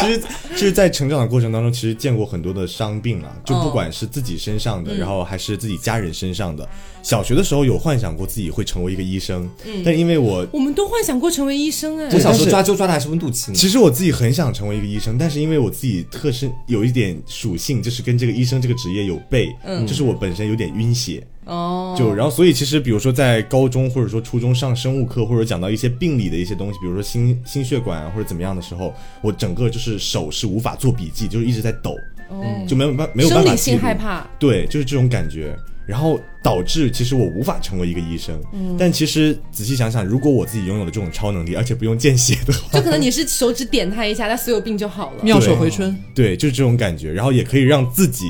[0.00, 0.22] 实，
[0.54, 6.66] 其实，在成长的过程当中，其实见过很多的伤病啊，就不管是自己身上的，然后还是自己家人身上的。
[7.02, 9.50] 小学的时候有幻想过自己会成为一个医生，
[9.84, 12.08] 但因为我我们都幻想过成为医生哎。
[12.14, 13.52] 我小时候抓阄抓的还是温度计。
[13.52, 19.54] 其实我自己很想成为一个医生，但是因为我自己特身有一点属性，就是跟这个医生这个职业有背，
[19.86, 21.22] 就是我本身有点晕血。
[21.44, 31.96] 哦，就然后所以其实比如说在高中或者说初中上生物课或者讲到一些病理的一些东西，比如说心心血管啊或者怎么样的时候，我整个就是手是无法做笔记，就是一直在抖，
[32.68, 38.40] 就没有办没有办法性害怕，对，就是这种感觉，然后导致其实我无法成为一个医生。
[38.52, 45.96] 嗯但其实仔细想想，如果我自己拥有了这种超能力，而且不用见血的话，就可能你是手指点他一下，他所有病就好了，妙手回春。
[46.14, 48.26] 对，就是这种感觉，然后也可以让自己。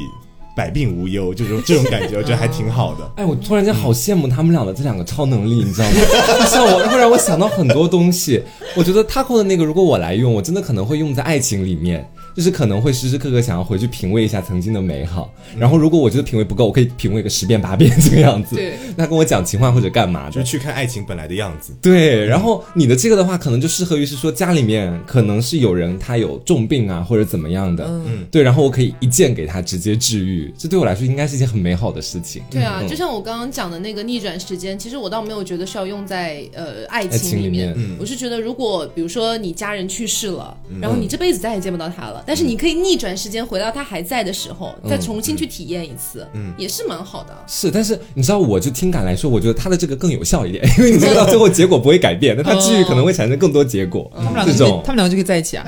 [0.55, 3.11] 百病无忧，就是这种感觉，我觉得还挺好的。
[3.17, 5.97] 哎，我突然间好羡慕他们俩的这两个超能力，你知道吗？
[6.47, 8.43] 像我会让我想到很多东西。
[8.75, 12.09] 我觉得 Taco 的那个，如果我来用，我真的可能会用在爱情里面。
[12.35, 15.33] 就是可能会时时刻刻想要回去品味一下曾经的美好。
[15.59, 18.57] 然后如果我觉得品味不够，我可以品味个十遍八遍这个样子。
[18.57, 21.73] 对， 那跟我讲情话或者干嘛，就是去看爱情本来的样子。
[21.81, 32.43] 对，然后你的这个的话，可能就适合于是说家里面可能是有人他有重病啊或者怎么样的，嗯，对，然后我可以一键给他直接治愈，这对我来说应该是一件很美好的事情。
[32.51, 47.35] 对啊，就像我刚刚讲的那个逆转时间，其实我倒没有觉得是要用在呃爱情里面，我是觉得如果比如说你家人去世了，然后你这辈子再也见不到他了，但是你可以逆转时间回到他还在的时候，再重新去体验一次，嗯，也是蛮好的。
[47.47, 54.11] 是，但是你知道，我就听感来说，我觉得他的这个更有效一点，因为你知道到最后结果不会改变，那他治愈可能会产生更多结果。
[54.15, 55.67] 他们两个，他们两个就可以在一起啊。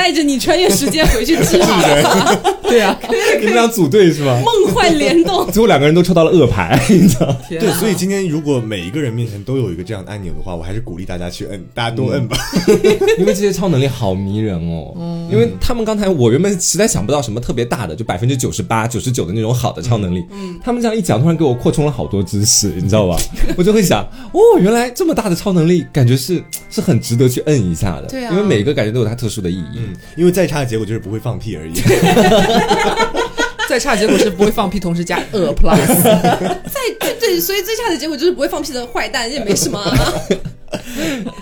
[0.00, 2.98] 带着你穿越时间回去治了， 对啊，
[3.38, 4.40] 你们俩组队是吧？
[4.42, 7.36] 梦幻联动，最后两个人都抽到了恶牌，你知道？
[7.50, 12.34] 对，所以今天如果每一个人面前都有一个这样的按钮的话，我还是鼓励大家去摁，大家多摁吧，
[13.20, 14.94] 因为这些超能力好迷人哦。
[14.96, 20.24] 嗯，因为他们刚才我原本实在想不到什么特别大的，就百分之九十八、九十九的那种好的超能力。
[20.30, 23.18] 嗯，他们这样一讲，突然给我扩充了好多知识，你知道吧？
[23.54, 28.06] 我就会想，哦，原来这么大的超能力，感觉是是很值得去摁一下的。
[28.06, 29.76] 对啊，因为每一个感觉都有它特殊的意义。
[29.76, 31.72] 嗯，因为再差的结果就是不会放屁而已。
[33.68, 35.86] 再差的结果是不会放屁，同时加 a plus。
[36.02, 39.80] 再对对，所以最差的结果就是不会放屁的坏蛋，也没什么。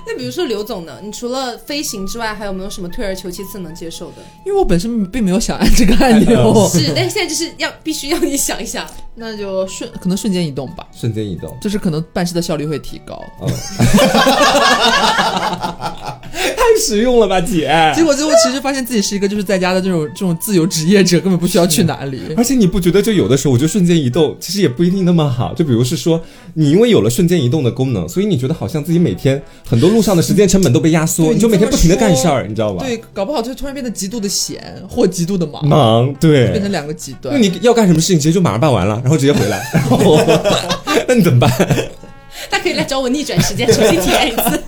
[0.07, 0.99] 那比如说刘总呢？
[1.03, 4.17] 你除了飞行之外，还有没有什么退而求其次能接受的？
[4.45, 6.69] 因为我本身并没有想按这个按钮。
[6.71, 10.87] 是，但是现在就是要必须要你想一想，那就瞬可能瞬间移动吧。
[10.95, 13.23] 瞬间移动，就是可能办事的效率会提高。
[13.41, 13.47] 太
[16.77, 17.71] 实用了吧，姐！
[17.95, 22.21] 结果最后其实发现自己是一个就是在家的这种这种自由职业者，根本不需要去哪里。
[22.37, 25.55] 而且你不觉得就有的时候，我觉得瞬间移动其实也不一定那么好。
[25.55, 26.21] 就比如是说，
[26.55, 32.85] 你因为有了瞬间移动的功能，所以你觉得好像自己每天很多路上的时间成本都被压缩，你就每天不停的干事儿，你知道吧？
[32.85, 35.67] 对，搞不好就突然变得极度的闲或极度的忙。
[35.67, 37.35] 忙，对，变成两个极端。
[37.35, 39.63] 那你要干什么事情，直接就马上办完了，然后直接回来。
[39.73, 40.21] 然后，
[41.07, 41.51] 那你怎么办？
[42.51, 44.63] 他可以来找我逆转时间，重新体验一次。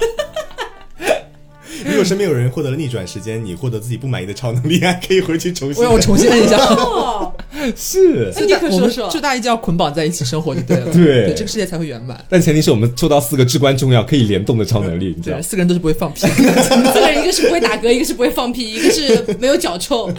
[2.01, 5.83] 如果身边有人获得了逆转时间，你获得自己不满意的超能力， 还可以回去重新。
[5.83, 6.57] 我要我重新一下。
[7.77, 10.91] 是，那你可说说，就大家一定要捆绑在一起生活就对了。
[10.91, 12.19] 对，这个世界才会圆满。
[12.27, 15.43] 但前提是我们抽到四个至关重要、可以联动的超能力，你知道？
[15.43, 16.21] 四个人都是不会放屁。
[16.33, 20.11] 四个人一个是不会打嗝，一个是不会放屁，一个是没有脚臭。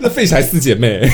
[0.00, 1.06] 那废柴四姐妹。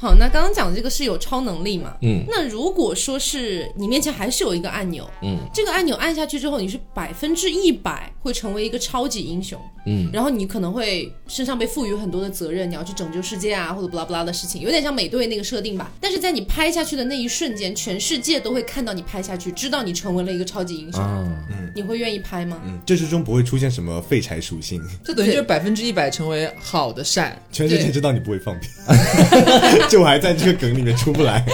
[0.00, 1.92] 好，那刚刚讲的这个是有超能力嘛？
[2.02, 15.90] 嗯，那如果说是你面前还是有一个按钮，嗯，这个按钮按下去之后，你是百分之一百会成为一个超级英雄，嗯，然后你可能会身上被赋予很多的责任，你要去拯救世界啊，或者不拉不拉的事情，有点像美队那个设定吧。
[16.00, 22.60] 但是在你拍下去的那一瞬间，全世界都会看到你拍下去，知道你成为了一个超级英雄，嗯，你会愿意拍吗？
[22.64, 28.68] 嗯，这之中不会出现什么废柴属性，这等于就是百分之一百成为好的善，全世界知道你不会放屁，
[29.90, 30.68] 就还在这个梗。
[30.78, 31.44] 里面出不来，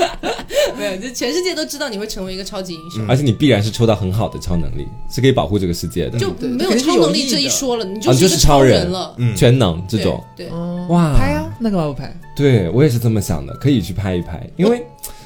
[0.78, 10.48] 没有，就全世界都知道你会成为一个超级英雄，而且你必然是抽到很好的超能力，是可以保护这个世界的，就没有超能力这一说了，你就是超人了，全能这种，对，
[10.88, 12.16] 哇，拍啊，那干嘛不拍？
[12.34, 14.82] 对我也是这么想的，可以去拍一拍，因为。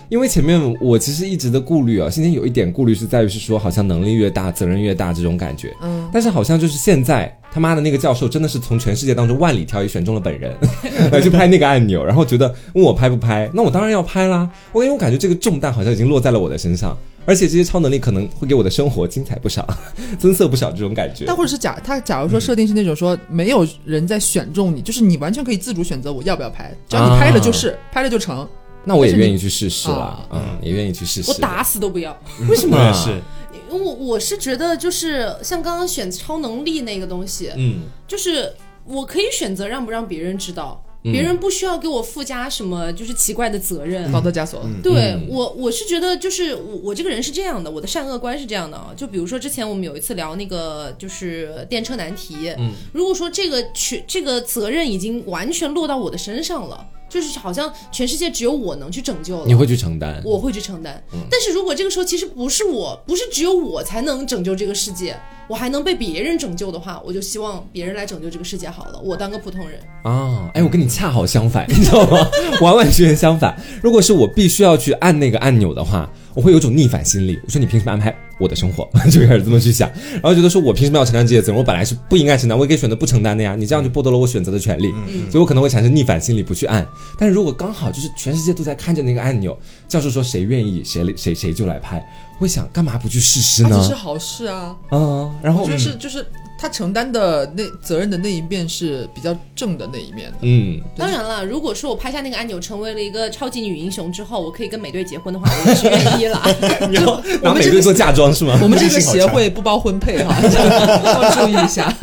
[0.09, 5.75] 因为前面我其实一直的顾虑啊，今天有一点顾虑是在于是说，好像能力越大，责任越大这种感觉。
[5.83, 10.55] 嗯，但是好像就是现在他妈的那个教授真的是从全世界当中万里挑一选中了本人
[11.11, 14.47] 来去拍那个按钮，然后觉得问我拍不拍，那我当然要拍啦。
[14.73, 19.67] 我因为我感觉这个重担好像已经落在了我的身上，而且这些超能力可能会给我的生活精彩不少，
[20.21, 21.25] 增色不少这种感觉。
[21.27, 28.47] 但或者是假他假如说设定是那种说没有人在选中你，就是你完全可以自主选择我要不要拍，只要你拍了就是拍了就成。
[28.85, 31.33] 那我也愿意去试试了，嗯，也愿意去试试。
[31.33, 32.15] 我打死都不要，
[32.51, 32.93] 为什么？
[32.93, 33.21] 是，
[33.71, 38.53] 我我是觉得就是像刚刚选超能力那个东西，嗯，就是
[38.85, 44.63] 我可以选择让不让别人知道，别人不需要给我附加什么就是奇怪的责任，道德枷锁。
[44.83, 48.93] 对我我是觉得就是我我这个人是这样的，我的善恶观是这样的啊。
[48.97, 56.87] 就比如说之前我们有一次聊那个就是电车难题，嗯，如果说这个全这个责任已经完全落到我的身上了。
[57.09, 61.03] 就是好像全世界只有我能去拯救了，你会去承担，我会去承担。
[61.31, 70.51] 但是如果这个时候其实不是我，不是只有我才能拯救这个世界，我还能被别人拯救的话，我就希望别人来拯救这个世界好了，我当个普通人啊。
[70.55, 72.29] 哎，我跟你恰好相反，你知道吗？
[72.61, 73.57] 完完全全相反。
[73.83, 76.09] 如果是我必须要去按那个按钮的话。
[76.37, 78.87] 我会有种逆反心理，我说你凭什么安排我的生活？
[79.11, 81.57] 就开始这么去想，然后觉得说我凭什么要承担这些责任？
[81.57, 83.57] 我本来是不应该承担，我也可以选择不承担的呀。
[83.57, 84.91] 你这样就剥夺了我选择的权利，
[85.31, 86.87] 所以我可能会产生逆反心理，不去按。
[87.19, 92.05] 但是如果刚好就是全世界都在看着那个按钮，教授说谁愿意谁谁谁就来拍，
[92.39, 93.79] 会想干嘛不去试试呢？
[93.81, 94.77] 这是好事啊。
[94.91, 96.27] 嗯，然后就是就是
[96.59, 100.37] 他承担的那责任的那一面是比较正的那一面的。
[100.41, 106.43] 嗯，当然了，如果说我拍下那个按钮，成为了一个超级女英雄之后，我可以跟美队结婚的话，我也是愿意了。
[106.93, 108.59] 就拿美队做嫁妆是吗？
[108.63, 111.95] 我们这个 协会不包婚配哈， 要注意一下。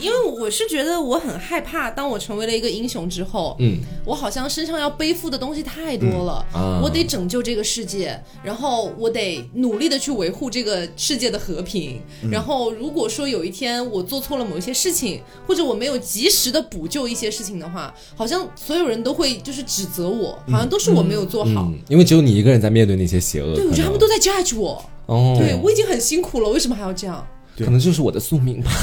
[0.00, 27.26] 因为我是觉得我很害怕，当我成为了一个英雄之后，嗯，我好像身上要背负的东西太多了，啊，我得拯救这个世界，然后我得努力的去维护这个世界的和平，然后如果说有一天我做错了某一些事情，或者我没有及时的补救一些事情的话，好像所有人都会就是指责我，好像都是我没有做好，因为只有你一个人在面对那些邪恶，对我觉得他们都在 judge 我，哦，对我已经很辛苦了，为什么还要这样？
[27.56, 28.70] 可能就是我的宿命吧。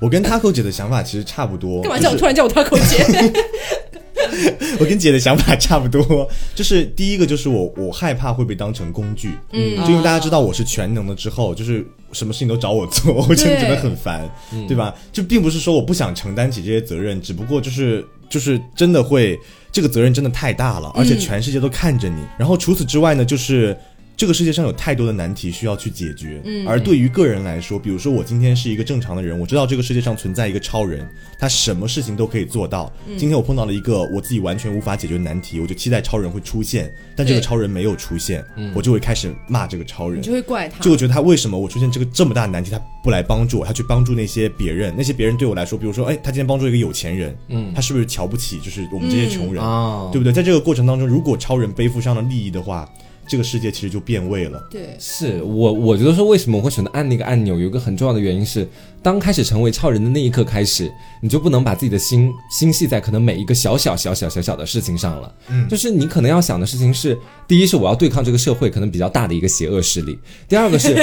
[0.00, 1.82] 我跟 Taco 姐的想法其实差不多。
[1.82, 3.32] 干嘛叫我突然叫我 Taco 姐？
[4.78, 14.28] 我跟姐的想法差不多，就是第一个就是我我害怕会被当成工具，嗯，就因为大家知道我是全能的之后，就是什么事情都找我做，我真的觉得很烦，
[14.66, 14.94] 对吧？
[15.12, 19.38] 就并不是说我不想承担起这些责任，只不过就是就是真的会
[19.72, 22.22] 这个责任真的太大了，而且全世界都看着你。
[22.36, 23.76] 然后除此之外呢，就是。
[24.18, 32.92] 这个世界上有太多的难题需要去解决，嗯，而对于个人来说，比如说我今天是一个正常的人，我知道这个世界上存在一个超人，他什么事情都可以做到。
[33.16, 49.62] 今天我碰到了一个我自己完全无法解决的难题，我就期待超人会出现，但这个超人没有出现，我就会开始骂这个超人，就会怪他，就会觉得他为什么我出现这个这么大的难题，他不来帮助我，他去帮助那些别人，那些别人对我来说，比如说，哎，他今天帮助一个有钱人，嗯，他是不是瞧不起就是我们这些穷人，
[50.10, 50.32] 对不对？
[50.32, 52.84] 在这个过程当中，如果超人背负上了利益的话。
[53.28, 54.60] 这个世界其实就变味了。
[54.70, 58.66] 对，是我我觉得说为什么我会选择按那个按钮，有一个很重要的原因是。
[59.00, 65.32] 当开始成为超人的那一刻开始，你就不能把自己的心心系在可能每一个小小小小小小的事情上了。
[65.48, 70.14] 嗯，就是你可能要想的事情是：第一是我要对抗这个社会可能比较大的一个邪恶势力；
[70.48, 70.94] 第二个是，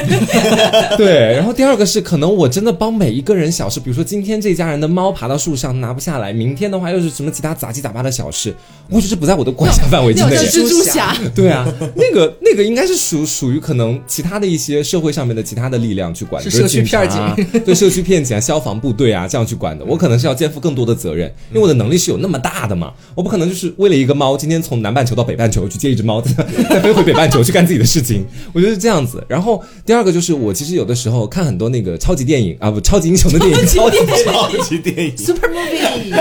[0.97, 8.53] 对，然后第二个是可能我真的帮每一个人小事，比如说今天这家人的猫爬到树上拿不下来，明天的话又是什么其他杂七杂八的小事，
[8.89, 10.35] 我觉得不在我的管辖范围之内。
[10.35, 17.75] 蜘蛛侠，对啊，那个那个应该是属属于可能其他的一些社会上面的其他的力量去管，是社区片警， 对。
[17.75, 26.21] 社区片警啊、消防部队啊，这样去管的，我可能是要肩负更多的责任，因为我的能力是有那么大的嘛，我不可能就是为了一个猫，今天从南半球到北半球去接一只猫，
[26.69, 29.23] 再飞回北半球去干自己的事情，我觉得是这样子。
[29.27, 36.17] 然后第二个就是，我其实有的时候看很多那个超级电影啊，不，超级英雄的电影，超级超级电影，Super Movie，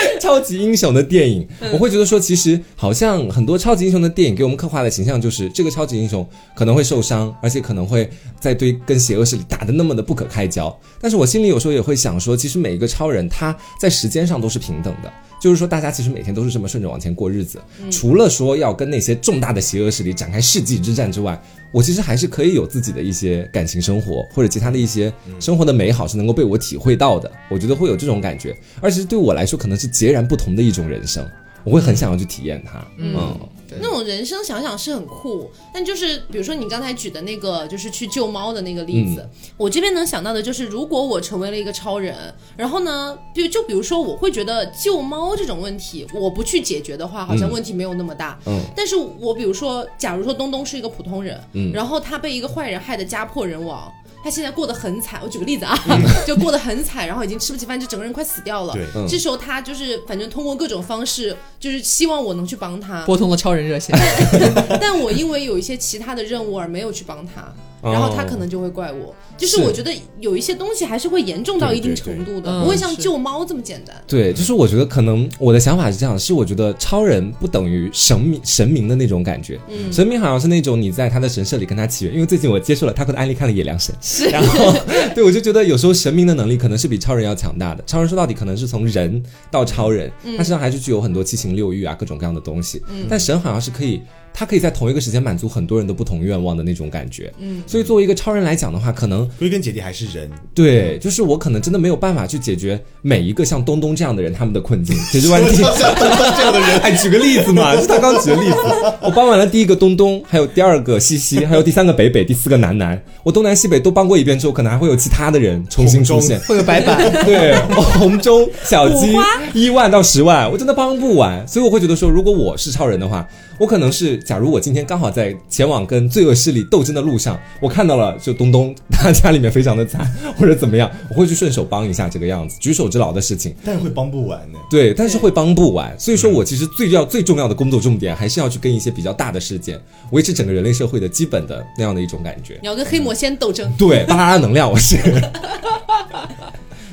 [0.20, 8.08] 超级英雄的电影，我会觉得说，其实好像很多超级英雄的电影给我们刻画的形象就是，这个超级英雄可能会受伤，而且可能会
[8.40, 10.76] 在对跟邪恶势力打的那么的不可开交。
[11.00, 21.40] 但是我心里有时候也会想说，其实每一个超人他在时间上都是平等的，就是说大家其实每天都是这么顺着往前过日子，除了说要跟那些重大的邪恶势力展开世纪之战之外，
[21.72, 27.30] 我其实还是可以有自己的一些感情生活或者其他的一些生活的美好是能够被我体会到的。
[27.48, 31.28] 我觉得会有这种感觉，而且对我来说可能是截然不同的一种人生，
[31.64, 32.86] 我会很想要去体验它。
[32.96, 33.38] 嗯。
[33.80, 42.16] 那种人生想想是很酷，但就是比如说你刚才举的那个，就是去救猫的那个例子，我这边能想到的就是，如果我成为了一个超人，
[42.56, 48.38] 然后呢，就就比如说我会觉得救猫这种问题，我不去解决的话，好像问题没有那么大。
[48.46, 48.60] 嗯。
[48.76, 53.92] 但是我比如说，假如说东东是一个普通人，嗯，然后他被一个坏人害得家破人亡。
[54.22, 55.78] 他现在过得很惨，我举个例子啊，
[56.26, 58.74] 就过得很惨，然后已经吃不起饭，就整个人快死掉了。
[58.74, 63.96] 对，这时候他就是反正通过各种方式，就是希望我能去帮他，拨通了超人热线。
[64.80, 67.52] 但我因为有一些其他的任务而没有去帮他。
[67.82, 73.94] 然后他可能就会怪我，就是我觉得有一些东西还是会严重到一定程度的，不会像救猫这么简单。
[74.06, 79.58] 对，就是我觉得可能我的想法是这样，是我觉得超人不等于神明神明的那种感觉，
[79.92, 82.14] 神明好像是那种你在他的神社里跟他祈愿。
[82.14, 84.74] 因为最近我接受了他的案例，看了《野良神》，是，然后
[85.14, 87.84] 对我就觉得有时候神明的能力可能是比超人要强大的。
[87.86, 92.82] 超人说到底可能是从人到超人，他身上还是具有很多七情六欲啊，各种各样的东西。
[93.08, 94.02] 但神好像是可以。
[94.38, 108.56] 他可以在同一个时间满足很多人的不同愿望的那种感觉，嗯，所以作为一个超人来讲的话，可能归根结底还是人，对，就是我可能真的没有办法去解决每一个像东东这样的人他们的困境， 解决完第像东东这样的人， 哎，举个例子嘛，就他刚举的例子，
[109.02, 116.96] 我帮完了第一个东东，还有第二个西西，还有第三个北北，第四个南南，我东南西北都帮过一遍之后，可能还会有其他的人重新出现，会有白板，
[117.26, 117.56] 对，
[117.98, 119.16] 红中小鸡
[119.52, 123.26] 一万到十万，我真的帮不完，所以我会觉得说，如果我是超人的话。
[123.58, 133.56] 我可能是假如我今天刚好在前往跟罪恶势力斗争的路上，我看到了就东东他家里面非常的惨，或者怎么样，我会去顺手帮一下这个样子，举手之劳的事情。
[133.64, 134.58] 但是会帮不完呢。
[134.68, 135.98] 对，但是会帮不完。
[135.98, 139.80] 所以说我其实最要最重要的工作重点，还是要去跟一些比较大的事件，
[140.10, 142.58] 维持整个人类社会的基本的那样的一种感觉。
[142.60, 143.72] 你要跟黑魔仙斗争？
[143.78, 144.98] 对，巴啦啦能量，我是。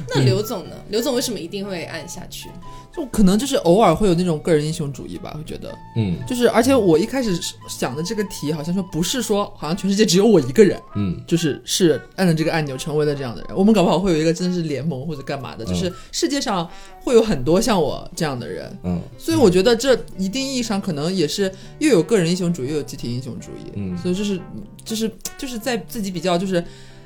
[0.08, 0.76] 那刘总呢？
[0.88, 2.48] 刘总为什么一定会按下去？
[2.96, 7.38] 就可能就是偶尔会有那种个人英雄主义吧，会觉得，嗯，就是而且我一开始
[7.68, 13.58] 想的这个题好像说不是说好像全世界只有我一个人，嗯，就是是按了这个按钮成为了这样的人。
[13.58, 16.70] 我们搞不好会有一个真的是联盟或者干嘛的，就是世界上
[17.02, 24.40] 会有很多像我这样的人，嗯，所以我觉得这一定意义上可能也是又有个人英雄主义又有集体英雄主义，嗯，所以就是
[24.86, 26.64] 就是就是在自己比较就是。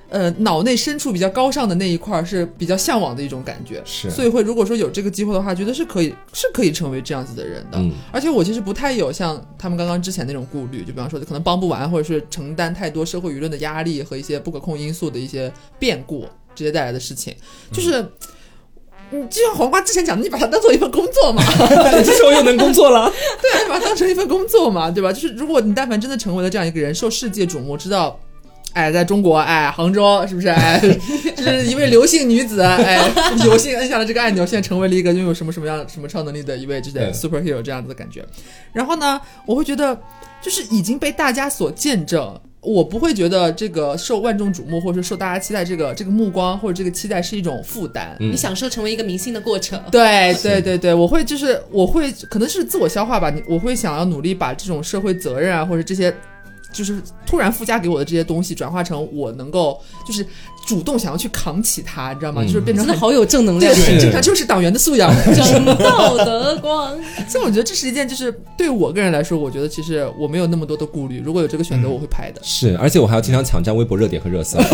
[0.09, 7.77] 呃，脑内深处比较高尚的那一块是比较向往的一种感觉，是，所以会如果说有这个机会的话，觉得是可以是可以成为这样子的人的。
[7.77, 17.35] 嗯，而且我其实不太有像他们刚刚之前那种顾虑，就比方说可能帮不完，或者是承担太多社会舆论的压力和一些不可控因素的一些变故直接带来的事情，
[17.71, 18.03] 就是
[19.11, 21.43] 你就像黄瓜之前讲的，你把它当做一份工作嘛，
[22.03, 25.13] 这时候又能工作了， 对，把它当成一份工作嘛，对吧？
[25.13, 28.19] 就是如果你但凡真的成为了这样一个人，受世界瞩目，知道。
[28.73, 30.47] 哎，在中国，哎，杭州是不是？
[30.47, 30.79] 哎，
[31.35, 32.99] 就是一位刘姓女子，哎，
[33.43, 38.23] 有幸摁下了这个按钮，现在成为了一个拥有什么什么样什么超能力的一位，就是 superhero 这样子的感觉。
[38.71, 39.99] 然后呢，我会觉得，
[40.41, 48.15] 就是已经被大家所见证，我不会觉得这个受万众瞩目，或者说受大家期待这个这个目光或者这个期待是一种负担。
[48.19, 49.81] 你享受成为一个明星的过程。
[49.91, 56.13] 对对对对，我会就是我会可能是自我消化吧，你我会想要努力把这种社会责任啊，或者这些。
[56.71, 60.25] 就是突然附加给我的这些东西，转化成我能够就是
[60.69, 62.43] 主动想要去扛起它，你知道吗？
[62.43, 66.95] 就是变成的好有正能量，这它就是党员的素养， 正道德光。
[67.27, 71.23] 所以我觉得这是一件，就是对我个人来说，我觉得其实我没有那么多的顾虑。
[71.25, 72.39] 如果有这个选择，我会拍的。
[72.43, 74.59] 是，而且我还要经常抢占微博热点和热搜。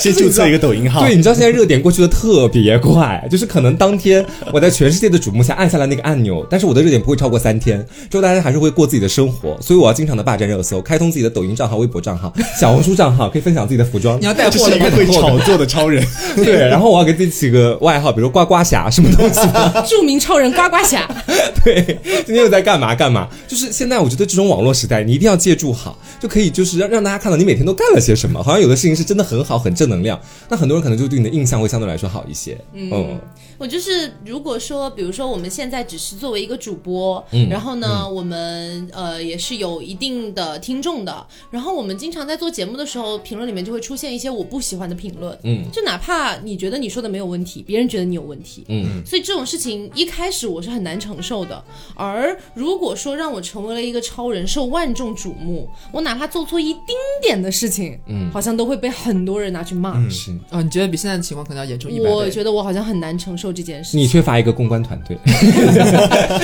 [0.00, 1.02] 先注册一个抖音号。
[1.02, 14.18] 对，你知道现在热点过去的特别快，就是可能当天我在全世界的瞩目下按下了那个按钮，但是我的热点不会超过三天，之后大家还是会过自己的生活，所以我要经常的霸占热搜，开通自己的抖音账号、微博账号、小红书账号，可以分享自己的服装。
[14.20, 16.06] 你要带货的，会炒作的超人。
[16.36, 19.40] 对，然后我要给自己起个外号，比如呱呱侠什么东西。
[19.88, 21.08] 著名超人呱呱侠。
[21.64, 23.28] 对，今天又在干嘛干嘛？
[23.46, 28.42] 就是现在，我觉得这种网络时代，你一定要借助好，就可以就是让让大家看到你每天都干了些什么。
[28.42, 30.18] 好像有的事情是真的很好，很正能量。
[30.48, 32.56] 那很多人可能就对你的印象会相对来说好一些。
[32.74, 33.18] 嗯，
[33.58, 45.36] 我就是如果说，比如说我们现在只是作为一个主播，嗯然后呢，我们呃也是有一定的听众的，然后我们经常在做节目的时候，评论里面就会出现一些我不喜欢的评论。
[45.44, 48.64] 嗯，就哪怕你觉得你说的没有问题，别人觉得你有问题。
[48.68, 51.62] 嗯，所以这种事情一开始我是很难承受的。
[51.94, 59.94] 而如果说让我成为了一个超人，受万众瞩目，我哪怕做错一丁点的事情，嗯，好像都会被很多人拿去骂。
[60.08, 62.10] 是啊，你觉得比现在的情况可能要严重一倍？
[62.10, 63.96] 我觉得我好像很难承受这件事。
[63.96, 65.16] 你缺乏一个公关团队，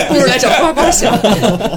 [0.09, 1.16] 不如来找呱呱侠。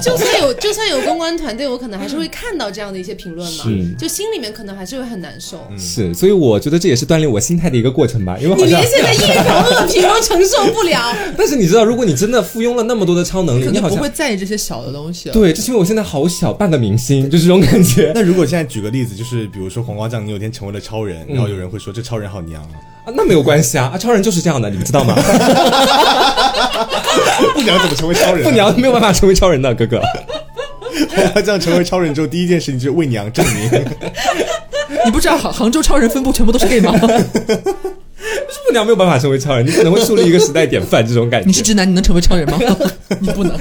[0.00, 3.64] 就算有，就算有公关团队，我可能还是会看到这样的一些评论嘛，
[3.98, 5.66] 就心里面可能还是会很难受。
[5.78, 8.36] 是，所以我觉得这也是锻炼我心态的一个过程吧。
[8.40, 11.14] 因为你连现在一条恶评都承受不了。
[11.36, 15.30] 但是你知道，如果你真的附庸了那么多的超能力，你好像不会在意这些小的东西。
[15.30, 18.12] 对，就是因为我现在好小，半个明星，就这种感觉。
[18.14, 22.74] 那如果现在举个例子，就是比如说黄瓜酱，你有天成为了超人，然后有人会说这超人好娘啊，
[23.04, 25.14] 啊，那没有关系啊，啊，超人就是这样的，你们知道吗？
[27.54, 28.42] 不娘怎么成为超人？
[28.44, 30.00] 不娘没有办法成为超人的哥哥。
[31.34, 33.70] 他这样成为超人之后，第一件事情就是为娘证明。
[35.04, 36.92] 你不知道杭杭州超人分布全部都是 gay 吗？
[38.54, 41.46] 是不娘没有办法成为超人，你可能会树立一个时代典范，这种感觉。
[41.46, 42.58] 你是直男，你能成为超人吗？
[43.20, 43.58] 你不能。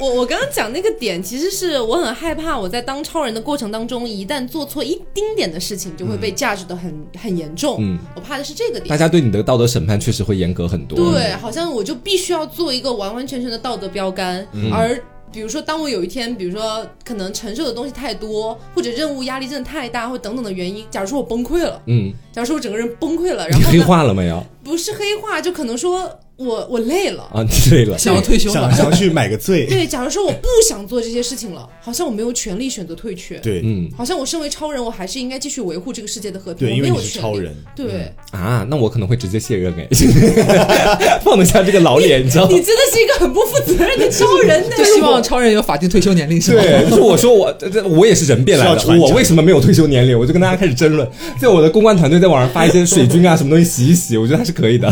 [0.00, 7.78] 我我刚刚讲那个点，其实是我很害怕，我在当超人的过程当中，一旦做错一丁点的事情，就会被价值的很很严重。
[7.80, 8.88] 嗯，我怕的是这个点。
[8.88, 11.12] 大家对你的道德审判确实会严格很多。
[11.12, 15.00] 对，好像我就必须要做一个完完全全的道德标杆，而。
[15.32, 24.44] 比如说，当我有一天，比如说可能承受的东西太多，或者任务压力真的太大，或等等的原因，假如说我崩溃了，嗯，假如说我整个人崩溃了，然后黑化了没有？
[24.64, 26.20] 不是黑化，就可能说。
[26.38, 29.66] 我我累了啊，累了，想要退休了，想要去买个醉。
[29.66, 33.38] 对，假如说我不想做这些事情了，好像我没有权利选择退却。
[33.38, 36.68] 对，嗯，好像我身为超人，我还是应该继续维护这个世界的和平。
[36.68, 37.52] 对，因为你是超人。
[37.74, 39.88] 对啊，那我可能会直接卸任哎，
[41.24, 42.46] 放得下这个老脸，你知道？
[42.46, 44.64] 你真的是一个很不负责任的超人。
[44.78, 46.62] 就希望超人有法定退休年龄是吗？
[46.62, 50.16] 对，就是我说我这我也是人变来的，我为什么没有退休年龄？
[50.16, 51.08] 我就跟大家开始争论，
[51.40, 54.88] 在我的公关团队在网上发一些水军啊什么东西洗一洗，我觉得还是可以的。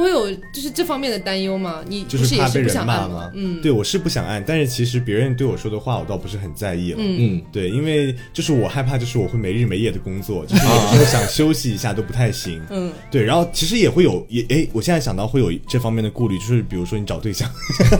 [0.00, 1.82] 不会有就是这方面的担忧吗？
[1.86, 3.30] 你就是怕被人骂吗？
[3.34, 6.98] 嗯，对我是不想按，但是其实别人对我说的话，我倒不是很在意了。
[6.98, 12.62] 嗯，对，因为就是我害怕，就是我会没日没夜的工作，就是有时候想休息一下都不太行。
[12.70, 17.50] 嗯，对，然后其实也会有也哎，我现在想到会有这方面的顾虑，就是比如说你找对象，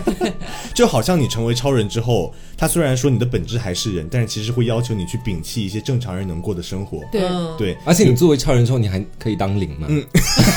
[0.75, 7.01] 就好像你成为超人之后，他虽然说你的本质还是人，但是其实会要求你去摒弃一些正常人能过的生活。
[7.11, 7.23] 对
[7.57, 9.87] 对，而且你作为超人之后，你还可以当零吗？
[9.89, 10.05] 嗯，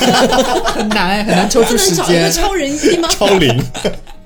[0.68, 2.30] 很难很难抽出时间。
[2.30, 3.08] 超人一吗？
[3.08, 3.58] 超零。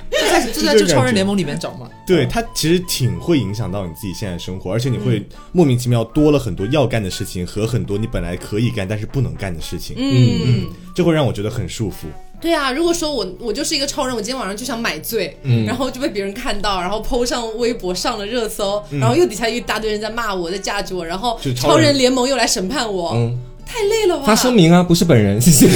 [0.09, 1.87] 就在就在这超人联盟里面找嘛。
[2.07, 9.95] 对他其实挺会影响到你自己现在生活，而且你会莫名其妙多了很多要干的事情和很多你本来可以干但是不能干的事情。
[9.99, 12.07] 嗯嗯，这会让我觉得很束缚。
[12.39, 15.35] 对啊，如果说我我就是一个超人，我今天晚上就想买醉，
[15.65, 23.11] 然后就被别人看到，然后 PO 上微博上了热搜，然后又底下一大堆人在骂我，在架着我，然后超人联盟又来审判我，
[23.65, 24.25] 太累了吧？
[24.27, 25.67] 发声明啊，不是本人，谢谢。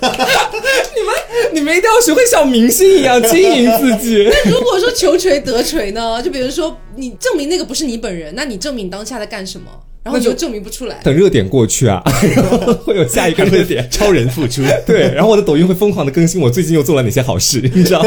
[0.00, 1.14] 你们，
[1.52, 4.26] 你们一定要学会像明星一样经营自己。
[4.32, 6.22] 那如果说求锤得锤呢？
[6.22, 9.70] 就比如说，你证明那个不是你本人，那你证明当下在干什么？
[10.02, 10.98] 然后你就证明不出来。
[11.04, 12.02] 等热点过去啊，
[12.84, 14.62] 会有下一个热点，超人复出。
[14.86, 18.02] 对，然后我的抖音会疯狂的更新我最近又做了哪些好事， 你知道？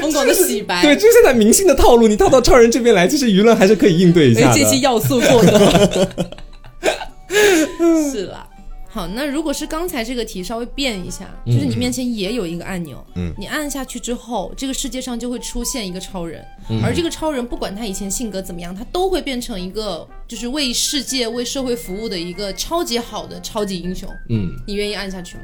[0.00, 0.82] 疯狂的洗白。
[0.82, 4.58] 对，就是现在明星的套路，你套到超人这边来，其实舆论还是可以应对一下的。
[4.58, 6.08] 这些要素做的。
[8.10, 8.46] 是啦。
[8.92, 16.44] 好，那如果是刚才这个题稍微变一下，就是你面前也有一个按钮，嗯，你按下去之后，这个世界上就会出现一个超人，
[16.82, 24.08] 而这个超人不管他以前性格怎么样，他都会变成一个就是为世界、为社会服务的一个超级好的超级英雄。
[24.28, 25.42] 嗯，你愿意按下去吗？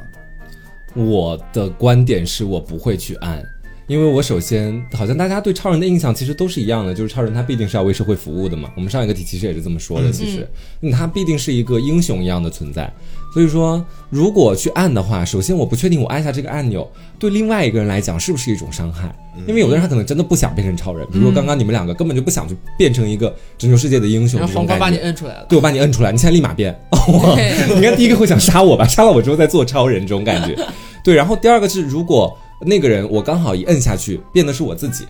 [0.96, 3.40] 我的观点是我不会去按。
[3.86, 8.68] 因为我首先好像大家对超人的印象其实都是一样的，就是超人他必定是要为社会服务的嘛。
[8.74, 10.44] 我们上一个题其实也是这么说的，其实，
[10.80, 12.92] 嗯，他必定是一个英雄一样的存在。
[13.36, 19.14] 所以说，如果去按的话，首先我不确定我按下这个按钮对另外一个人来讲是不是一种伤害，
[19.46, 26.74] 因为有的人他可能真的不想变成超人，比如说刚刚你们两个根本就不想去变成一个拯救世界的英雄，然后黄瓜把你摁出来了，对我把你摁出来，你现在立马变，
[27.76, 30.56] 你看第一个会想杀我吧，杀了我之后再做超人这种感觉，
[31.04, 32.34] 对，然后第二个是如果。
[32.64, 35.04] 那个人，我刚好一摁下去，变的是我自己。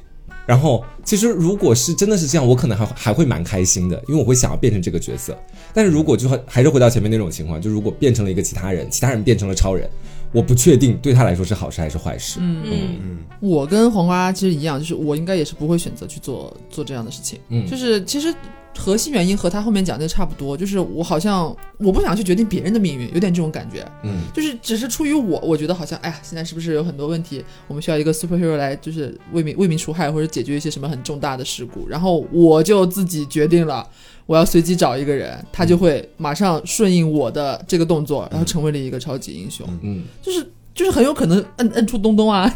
[0.46, 5.36] 然后，其实如果是真的是这样，我可能还还会蛮开心的，因为我会想要变成这个角色。
[5.74, 9.90] 但是如果就还是回到前面那种情况，就如果变成了一个其他人，其他人变成了超人，
[10.32, 12.38] 我不确定对他来说是好事还是坏事。
[12.40, 12.72] 嗯嗯
[13.02, 13.18] 嗯。
[13.40, 17.40] 我跟黄瓜其实一样，就是我应该也是不会选择去做做这样的事情。
[17.48, 18.32] 嗯，就是其实。
[18.76, 23.86] 核心原因和他后面讲的差不多，就是我好像我不想去决定别人的命运，有点这种感觉。
[24.04, 33.88] 嗯，就是只是出于我，我觉得好像，哎呀，现在是不是有很多问题，我们需要一个 superhero 来，就是为民为民除害或者解决一些什么很重大的事故，然后我就自己决定了，
[34.26, 39.66] 我要随机找一个人，他就会马上顺应我的这个动作，然后成为了一个超级英雄。
[39.82, 40.46] 嗯，就是。
[40.76, 42.52] 就是很有可能摁摁出东东啊！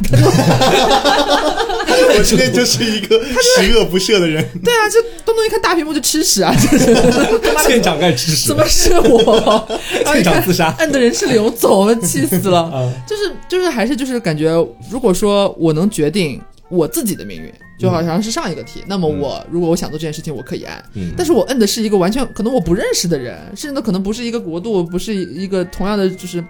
[2.13, 3.19] 我今天就是一个
[3.57, 4.47] 十恶不赦的人。
[4.63, 6.55] 对啊，就东东一看大屏幕就吃屎啊！
[7.65, 9.67] 舰长该吃屎，怎么是我？
[10.13, 12.93] 舰长自杀，摁的人是刘总，气死了。
[13.09, 14.51] 就是就是还是就是感觉，
[14.91, 20.83] 如果说我能决定我自己的命运，就好像是上一个题，那么我如果我想做这件事情，我可以按。
[21.17, 26.43] 但是我摁的是一个完全可能我不认识的人，甚至都可能不是一个国度，不是一个同样的就是。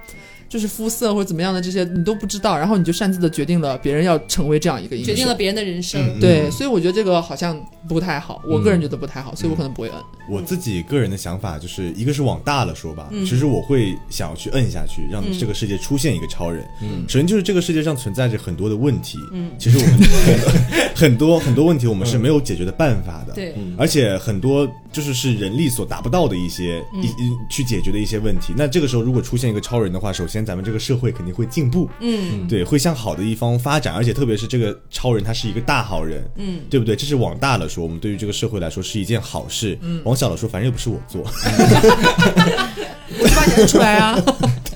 [0.52, 6.20] 就是肤色或者怎么样的这些你都不知道，然后你就擅自的决定了别人要成为这样一个英雄，决定了别人的人生。
[6.20, 9.98] 对，所以我觉得这个好像不太好，我个人觉得不太好，所以我可能不会摁。
[10.30, 16.66] 我自己个人的想法就是，一个是往大了说吧，其实我会想要去摁下去，让这个世界出现一个超人。
[16.82, 20.00] 嗯，首先就是这个世界上存在着很多的问题，嗯，其实我们
[20.94, 27.08] 很多很多问题我们是没有解决的办法的，对，而且很多就是是人力所达不到的一些一
[27.50, 28.54] 去解决的一些问题。
[28.58, 36.96] 那这个时候如果出现一个超人的话，首先咱们这个社会肯定会进步，嗯，对，会向好的一方发展，而且特别是这个超人他是一个大好人，嗯，对不对？
[36.96, 41.24] 这是往大了说，我们对于这个社会来说是一件好事，嗯，往小了说，反正又不是我做，
[43.20, 44.18] 我就把你认出来啊，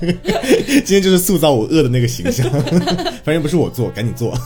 [0.00, 2.48] 今天就是塑造我饿的那个形象，
[3.24, 4.36] 反正不是我做，赶紧做，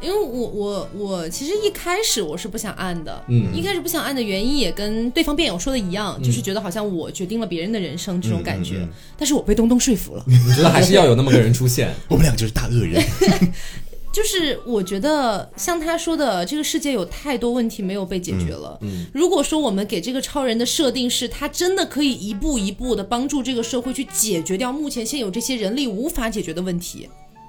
[0.00, 10.94] 因为我我我其实一开始我是不想按的，嗯，一开始不想按的原因也跟对方辩友说的一样，就是觉得好像我决定了别人的人生这种感觉，但是我被东东说服了，我觉得还是？
[10.94, 13.00] 要有那么个人出现， 我们俩就是大恶人。
[14.20, 18.76] 就是我觉得像他说的，这个世界有太多问题没有被解决了。
[18.82, 27.08] 嗯，如果说我们给这个超人的设定是他真的可以一步一步的帮助这个社会去解决掉目前现有这些人力无法解决的问题，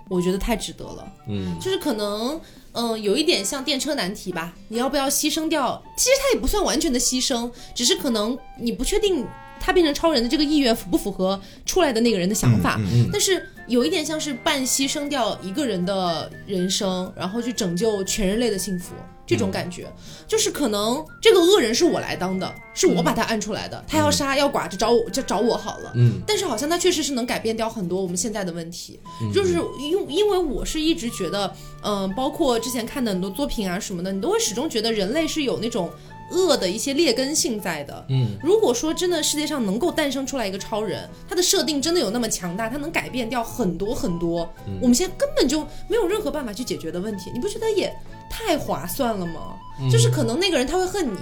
[0.09, 1.13] 我觉得太值得了。
[1.27, 2.39] 嗯，就是可能
[2.71, 5.83] 嗯有一点像电车难题吧，你要不要牺牲掉？
[5.97, 9.25] 其实他也不算完全的牺牲，只是可能你不确定
[9.59, 12.79] 他变成超人的这个意愿符不符合出来的那个人的想法。
[13.11, 13.45] 但是。
[13.71, 18.93] 有一点像是半牺牲掉一个人的人生，然后去拯救全人类的幸福。
[19.31, 19.91] 这种感觉，
[20.27, 25.93] 就是可能这个恶人是我来当的，是我把他按出来的，他要杀要剐就找我就找我好了。
[25.95, 28.99] 嗯，但是好像他确实是能改变掉很多我们现在的问题，
[29.33, 31.51] 就是因因为我是一直觉得，
[31.83, 35.89] 嗯，包括之前看的很多作品啊什么的，你都会始终觉得人类是有那种。
[36.33, 44.49] 恶的一些劣根性在的，嗯，如果说真的世界上能够诞生出来一个超人，他的设定真的有那么强大，他能改变掉很多很多，
[44.81, 45.59] 我们现在根本就
[45.89, 47.93] 没有任何办法去解决的问题，你不觉得也
[48.31, 49.59] 太划算了吗？
[49.91, 51.17] 就是可能那个人他会恨你，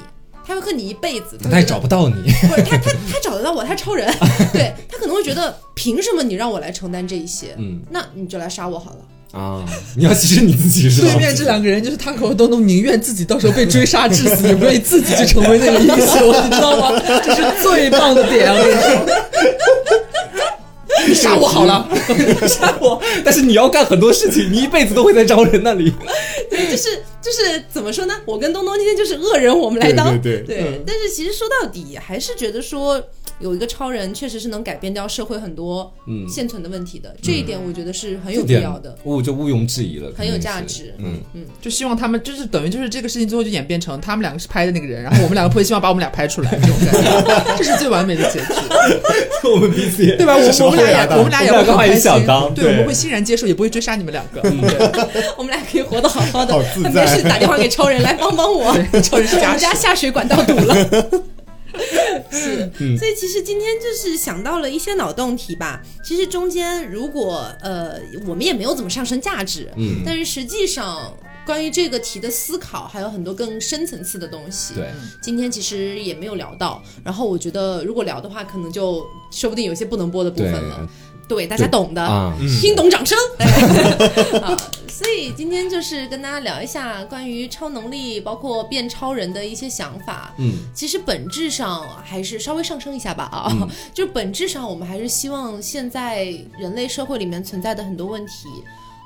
[0.46, 2.16] 他会恨你一辈子，他也找不到你，
[2.48, 4.08] 不是他他他找得到我，他超人，
[4.54, 8.98] 对他可能会觉得凭什么你让我来承担这一些，嗯，那你就来杀我好了。
[9.32, 9.64] 啊！
[9.96, 11.08] 你要牺牲你自己是吧？
[11.08, 17.00] 对面这两个人就是他和东东，宁愿自己到时候被追杀致死，也不愿意自己去成为那个英雄，你知道吗？
[17.24, 19.06] 这是最棒的点，我跟你说。
[21.08, 21.88] 你杀我好了，
[22.48, 23.02] 杀我！
[23.24, 25.94] 但是你要干很多事情，你一辈子都会在招人那里。
[26.50, 28.14] 对，就是就是怎么说呢？
[28.26, 30.82] 我跟东东今天就是恶人，我们来当对对。
[30.86, 33.02] 但是其实说到底，还是觉得说。
[33.40, 35.90] 有一个超人，确实是能改变掉社会很多
[36.28, 40.94] 现存的问题的，这一点我觉得是很有必要的，毋就毋庸置疑了，很有价值。
[40.98, 48.46] 嗯嗯，就希望他们就是等于就是这个事情最后就演变成他们两个是拍的那个人，然后我们两个会希望把我们俩拍出来，这种感觉， 这是最完美的结局。
[49.50, 50.36] 我们彼此对吧？
[50.36, 52.12] 我我们俩也我们俩也会开心，
[52.54, 54.42] 对，我们会欣然接受，也不会追杀你们两个。
[55.38, 60.76] 我们俩可以活得好好的，没事打电话给超人来帮帮我， 超人我们家下水管道堵了。
[62.32, 65.82] 是，所以其实今天就是想到了一些脑洞题吧。
[66.04, 71.14] 其实中间如果呃，我们也没有怎么上升价值，嗯，但是实际上
[71.46, 74.74] 关于这个题的思考还有很多更深层次的东西。
[74.74, 74.90] 对，
[75.22, 76.84] 今天其实也没有聊到。
[77.04, 80.90] 然后我觉得如果聊的话，可能就说不定有些不能播的部分了。
[81.30, 83.16] 对，大家懂的，听懂掌声。
[84.42, 84.58] 好，
[84.90, 90.34] 所以今天就是跟大家聊一下关于超能力，包括变超人的一些想法。
[90.40, 93.26] 嗯，其实本质上还是稍微上升一下吧。
[93.26, 96.26] 啊， 就本质上我们还是希望现在
[96.60, 98.48] 人类社会里面存在的很多问题，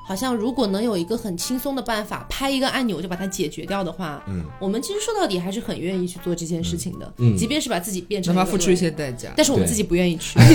[0.08, 7.14] 好像如果能有一个很轻松的办法，拍一个按钮就把它解决掉的话，嗯，我们其实说到底还是很愿意去做这件事情的。
[7.18, 10.40] 嗯，即便是把自己变成，哪怕付出一些代价，但是我们自己不愿意去。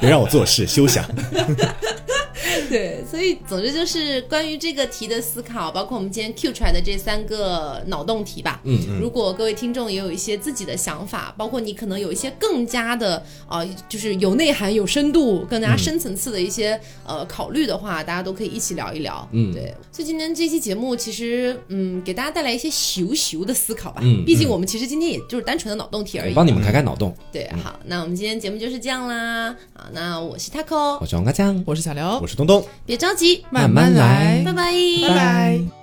[0.00, 1.04] 别让我做事，休想。
[2.68, 8.60] 对，所以总之就是关于这个题的思考，包括我们今天 Q 出来的这三个脑洞题吧。
[8.64, 9.00] 嗯嗯。
[9.00, 19.28] 如果各位听众也有一些自己的想法，包括你可能有一些更加的啊，就是有内涵、有深度、更加深层次的一些呃考虑的话，大家都可以一起聊一聊。
[19.32, 19.74] 嗯，对。
[19.92, 24.00] 所以今天这期节目其实嗯，给大家带来一些咻咻的思考吧。
[24.04, 24.24] 嗯。
[24.24, 27.14] 毕竟我们其实今天也就是单纯的脑洞题而已，帮你们开开脑洞。
[27.32, 29.54] 对，好，那我们今天节目就是这样啦。
[29.74, 32.64] 好，那我是 Taco，我是王嘎酱，我是小刘，我是东东。
[32.86, 34.72] 别着急，慢慢来，拜拜，
[35.02, 35.77] 拜拜。